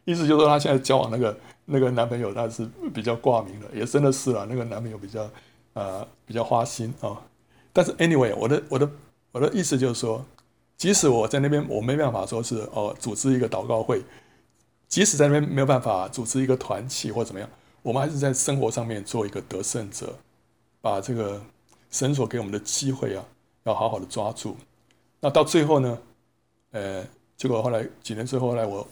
[0.03, 5.29] 意思就是说，他现在交往那个那个男朋友，他是比较挂名的，也真的是啊，那个男朋友比较
[5.73, 7.21] 呃比较花心啊。
[7.73, 8.89] 但是 anyway，我的我的
[9.31, 10.23] 我的意思就是说，
[10.77, 14.01] 即使我在那边我没办法说是哦组织一个祷告会，
[14.87, 17.49] 即使在那边没有办法组织一个团契或怎么样。
[17.81, 20.15] 我们还是在生活上面做一个得胜者，
[20.81, 21.39] 把这个
[21.91, 23.23] 神所给我们的机会啊，
[23.63, 24.57] 要好好的抓住。
[25.19, 25.99] 那到最后呢，
[26.71, 27.05] 呃，
[27.37, 28.87] 结果后来几年之后，后来我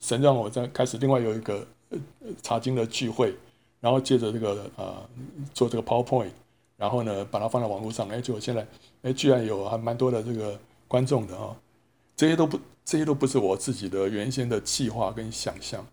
[0.00, 1.98] 神让我在开始另外有一个呃
[2.42, 3.34] 查经的聚会，
[3.80, 4.96] 然后借着这个、呃、
[5.52, 6.30] 做这个 PowerPoint，
[6.76, 8.66] 然后呢把它放在网络上，哎，结果现在
[9.02, 10.58] 哎居然有还蛮多的这个
[10.88, 11.56] 观众的啊，
[12.16, 15.86] 这些都不这些都不是我自己的原先的计划跟想象，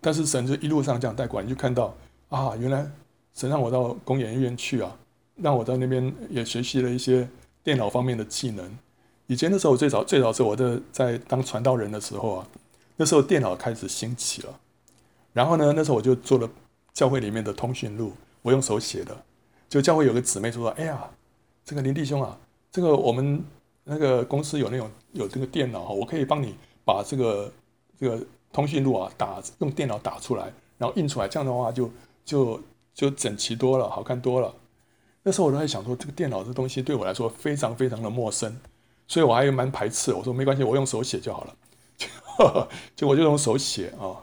[0.00, 1.94] 但是神就一路上这样带过来，你就看到
[2.28, 2.90] 啊，原来
[3.34, 4.96] 神让我到工研院去啊，
[5.36, 7.28] 让我在那边也学习了一些
[7.62, 8.78] 电脑方面的技能。
[9.26, 12.48] 以前的时候，最早最早是我在在当传道人的时候啊，
[12.96, 14.60] 那时候电脑开始兴起了，
[15.34, 16.48] 然后呢，那时候我就做了
[16.94, 19.14] 教会里面的通讯录，我用手写的。
[19.68, 21.10] 就教会有个姊妹说：“哎呀，
[21.64, 22.38] 这个林弟兄啊，
[22.70, 23.44] 这个我们
[23.82, 26.54] 那个公司有那种有这个电脑，我可以帮你
[26.84, 27.52] 把这个
[27.98, 31.90] 这个通讯录啊打用电脑打出来，然后印出来，这样的话就
[32.24, 32.62] 就
[32.94, 34.54] 就整齐多了，好看多了。”
[35.26, 38.56] 那时候我都在想说，这个电脑这东西对我来说非常非常的陌生。
[39.08, 41.56] 所以我还蛮排斥，我说没关系，我用手写就好了。
[42.94, 44.22] 就我 就用手写啊。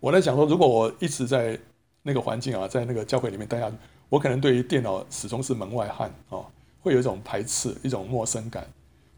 [0.00, 1.58] 我在想说，如果我一直在
[2.02, 3.76] 那个环境啊，在那个教会里面待下去，
[4.08, 6.40] 我可能对于电脑始终是门外汉啊，
[6.80, 8.66] 会有一种排斥，一种陌生感。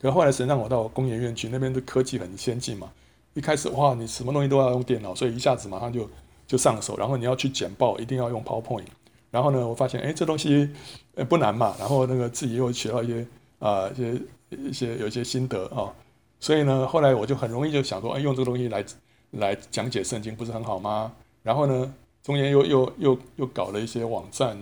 [0.00, 2.90] 可是后来神让我到工研院去，那边的科技很先进嘛。
[3.34, 6.08] 一开始哇，你什么东西都要用电脑，所以一下子马上就
[6.46, 6.96] 就上手。
[6.98, 8.84] 然后你要去简报，一定要用 PowerPoint。
[9.30, 10.68] 然后呢，我发现哎，这东西
[11.14, 11.74] 呃不难嘛。
[11.78, 13.26] 然后那个自己又学到一些
[13.58, 14.20] 啊一些。
[14.52, 15.90] 一些有一些心得啊，
[16.38, 18.84] 所以呢，后来我就很容易就想说，哎，用这个东西来
[19.32, 21.12] 来讲解圣经不是很好吗？
[21.42, 24.56] 然后呢，中间又又又又搞了一些网站，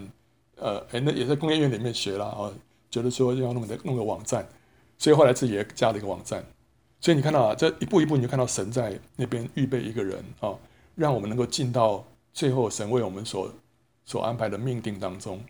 [0.57, 2.51] 呃，哎，那也在工业院里面学了啊，
[2.91, 4.47] 觉得说要弄个弄个网站，
[4.97, 6.45] 所以后来自己也加了一个网站。
[7.01, 10.55] 所以你看到啊，这一步一步你就看到神在那边预备一个人啊，
[10.95, 13.51] 让我们能够进到最后神为我们所
[14.05, 15.41] 所安排的命定当中。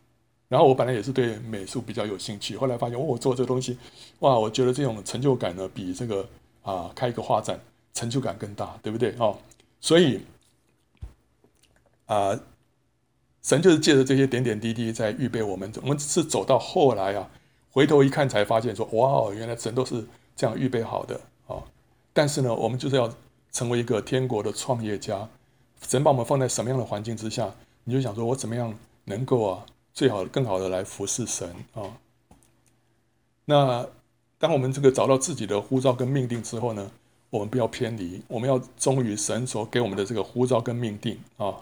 [0.48, 3.78] 然后我本来也是对美术比较有兴趣，后来发现，哦，我做这个东西，
[4.20, 6.28] 哇，我觉得这种成就感呢，比这个
[6.62, 7.60] 啊开一个画展
[7.94, 9.14] 成就感更大，对不对？
[9.18, 9.38] 哦，
[9.80, 10.20] 所以
[12.06, 12.38] 啊，
[13.42, 17.30] 神就是借着这些点点滴滴在预备我们，我们是走到后来啊，
[17.70, 21.62] 回头一看才发现说，哇，原来神都是这样预备好的啊。
[22.12, 23.12] 但是呢，我们就是要
[23.52, 25.28] 成为一个天国的创业家，
[25.86, 28.74] 神把我们放在什么样的环境之下，你就想说我怎么样
[29.04, 29.66] 能够啊？
[29.92, 31.92] 最好更好的来服侍神啊、哦。
[33.44, 33.86] 那
[34.38, 36.90] 当我们这个找到自己的呼召跟命定之后呢，
[37.30, 41.60] 我们不要偏离，我们要忠于神所给我们的这个呼召跟命定啊、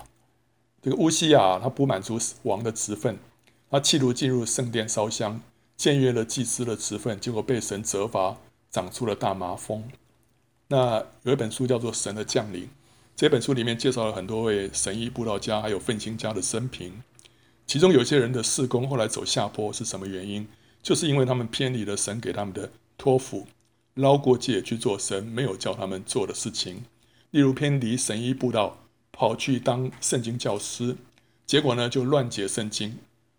[0.83, 3.19] 这个乌西亚他不满足王的职分，
[3.71, 5.41] 他企图进入圣殿烧香，
[5.79, 8.37] 僭越了祭司的职分，结果被神责罚，
[8.71, 9.85] 长出了大麻风。
[10.69, 12.65] 那有一本书叫做《神的降临》，
[13.17, 17.03] 这本书里面介绍了很多位神医布道家还有奋兴家的生平。
[17.67, 20.49] 其中有些人的事工后来走下坡是什么原因？
[20.83, 23.47] 就是因为他们偏离了神给他们的托付，
[23.99, 26.85] 捞过界去做神没有叫他们做的事情。
[27.33, 28.79] 例如偏离神医布道，
[29.11, 30.97] 跑去当圣经教师，
[31.45, 32.93] 结果呢就乱解圣经；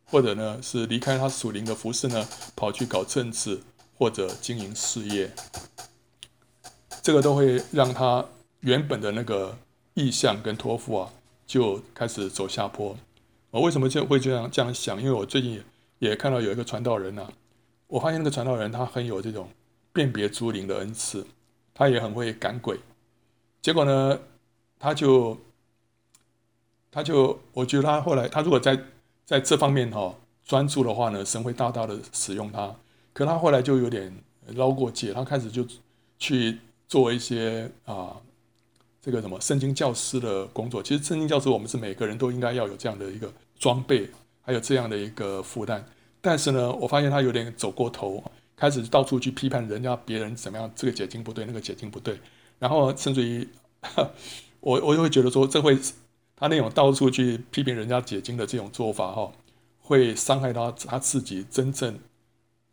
[0.05, 3.61] 或者呢是离开他属灵的服饰呢，跑去搞政治
[3.97, 5.31] 或者经营事业。
[7.01, 8.25] 这个都会让他
[8.59, 9.57] 原本的那个
[9.93, 11.13] 意向跟托付啊，
[11.47, 12.97] 就开始走下坡。
[13.51, 14.99] 我为什么就会这样这样想？
[15.01, 15.63] 因为我最近
[15.99, 17.27] 也看到有一个传道人呐、
[17.87, 19.49] 我发现那个传道人他很有这种
[19.93, 21.25] 辨别诸灵的恩赐，
[21.73, 22.79] 他也很会赶鬼。
[23.61, 24.19] 结果呢，
[24.79, 25.37] 他就
[26.91, 28.79] 他就我觉得他后来他如果在
[29.25, 30.15] 在这方面哈、哦、
[30.45, 32.75] 专注的话呢，神会大大的使用他。
[33.13, 34.15] 可他后来就有点
[34.55, 35.65] 捞过界，他开始就
[36.17, 38.17] 去做一些啊。
[39.01, 44.07] 这个什么圣经教师的工作，其实圣经教师我们是每个人都应该要有这样的一个装备，
[44.41, 45.83] 还有这样的一个负担。
[46.19, 48.21] 但是呢，我发现他有点走过头，
[48.59, 52.19] 开始到处去批判人家别人怎么样，这个解经不对，那个解经不对。
[52.59, 53.47] 然后甚至于，
[54.59, 55.77] 我我就会觉得说，这会
[56.35, 59.31] 他那种到处去批评人家解经的这种做法，哈，
[59.79, 61.97] 会伤害到他自己真正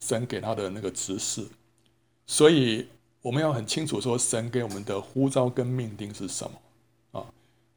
[0.00, 1.46] 神给他的那个指示。
[2.26, 2.88] 所以。
[3.22, 7.26] 我们要很清楚说，神给我们的呼召跟命定是什么啊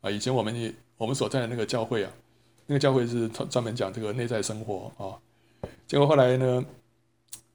[0.01, 0.11] 啊！
[0.11, 2.11] 以前我们也我们所在的那个教会啊，
[2.67, 5.17] 那个教会是专专门讲这个内在生活啊。
[5.87, 6.63] 结果后来呢，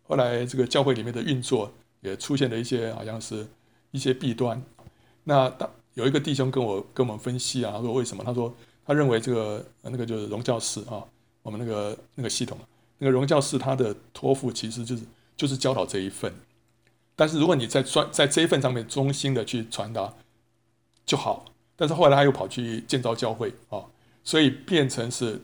[0.06, 3.46] 后来这个教会里面的运作也出现了一些好像是
[3.90, 4.62] 一些弊端。
[5.24, 8.22] 那当有一个弟兄跟我跟我们分析啊，他说为什么？
[8.22, 11.02] 他说他认为这个那个就是荣教士啊，
[11.42, 12.58] 我们那个那个系统，
[12.98, 15.02] 那个荣教士他的托付其实就是
[15.36, 16.32] 就是教导这一份。
[17.16, 20.12] 但是如果你在专在这一份上面忠心的去传达
[21.06, 21.46] 就好，
[21.76, 23.84] 但是后来他又跑去建造教会啊，
[24.24, 25.40] 所以变成是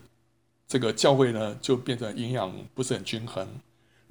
[0.67, 3.47] 这个教会呢就变成营养不是很均衡。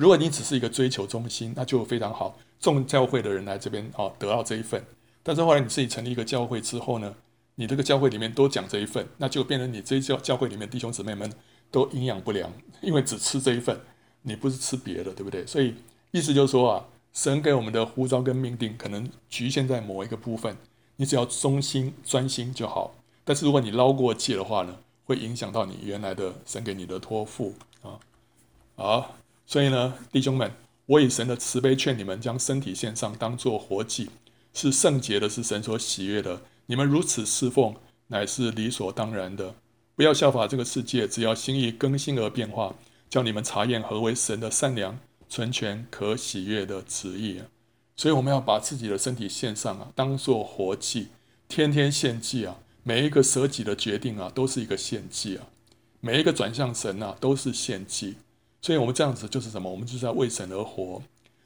[0.01, 4.83] 如果你只是一个追求中心，那就非常好，众教会的人来这边哦，得到这一份。
[5.23, 7.15] 但是后来你自己成立一个教会之后呢，
[7.57, 11.31] 你这个教会里面都讲这一份，那就变成你这教教会里面弟兄姊妹们
[11.71, 13.79] 都营养不良，因为只吃这一份，
[14.23, 15.47] 你不是吃别的，对不对？
[15.47, 15.75] 所以
[16.13, 20.57] 意思就是说啊，神给我们的呼召跟命定可能局限在某一个部分，
[20.97, 22.95] 你只要忠心专心就好。
[23.23, 28.01] 但是如果你捞过界的话呢，会影响到你原来的神给你的托付啊。
[28.77, 29.17] 好，
[29.51, 30.49] 所以呢，弟兄们，
[30.87, 34.09] 我以神的慈悲劝你们，将身体献上，当做活祭。
[34.55, 36.43] 是圣洁的，是神所喜悦的。
[36.67, 37.75] 你们如此侍奉，
[38.07, 39.57] 乃是理所当然的。
[39.97, 42.77] 不要效法这个世界，只要心意更新而变化，
[43.09, 47.43] 叫你们查验何为神的善良、纯全、可喜悦的旨意。
[47.97, 51.09] 所以我们要把自己的身体献上啊，当做活祭，
[51.49, 52.59] 天天献祭啊。
[52.85, 55.49] 每一个舍己的决定啊，都是一个献祭啊。
[55.99, 58.15] 每一个转向神啊，都是献祭。
[58.63, 59.71] 所以我们这样子就是什么？
[59.71, 61.03] 我们就是要为神而活。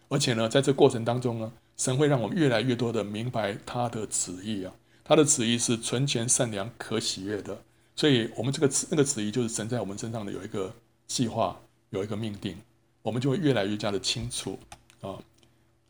[0.08, 1.52] 而且呢，在这过程当中呢。
[1.76, 7.60] 神会让我们越来越多的明白他的旨意啊，他的旨意是纯全、善良、可喜悦的。
[7.96, 10.72] 所以，我们这个那个旨意就是神在我们身上的有一个
[11.08, 11.60] 计划，
[11.90, 12.56] 有一个命定，
[13.02, 14.56] 我们就会越来越加的清楚
[15.00, 15.18] 啊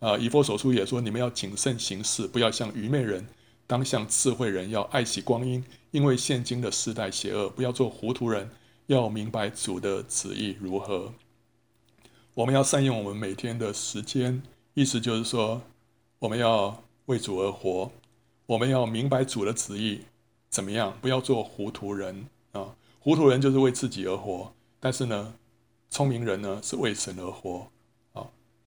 [0.01, 0.17] 啊！
[0.17, 3.27] 以弗所书也说，你们要谨慎行事，不要像愚昧人，
[3.67, 8.49] 当像智慧人，要爱惜光阴，因为现今的世代邪恶，不要做糊涂人，
[8.87, 11.13] 要明白主的旨意如何。
[12.35, 14.43] 我们要善用我们每天的时间，
[14.75, 15.63] 意思就是说。
[16.21, 17.93] 我们要为主而活，
[18.47, 20.01] 我们要明白主的旨意
[20.49, 20.97] 怎么样？
[21.03, 22.75] 不要做糊涂人啊！
[22.99, 25.35] 糊涂人就是为自己而活，但是呢，
[25.91, 27.67] 聪明人呢是为神而活。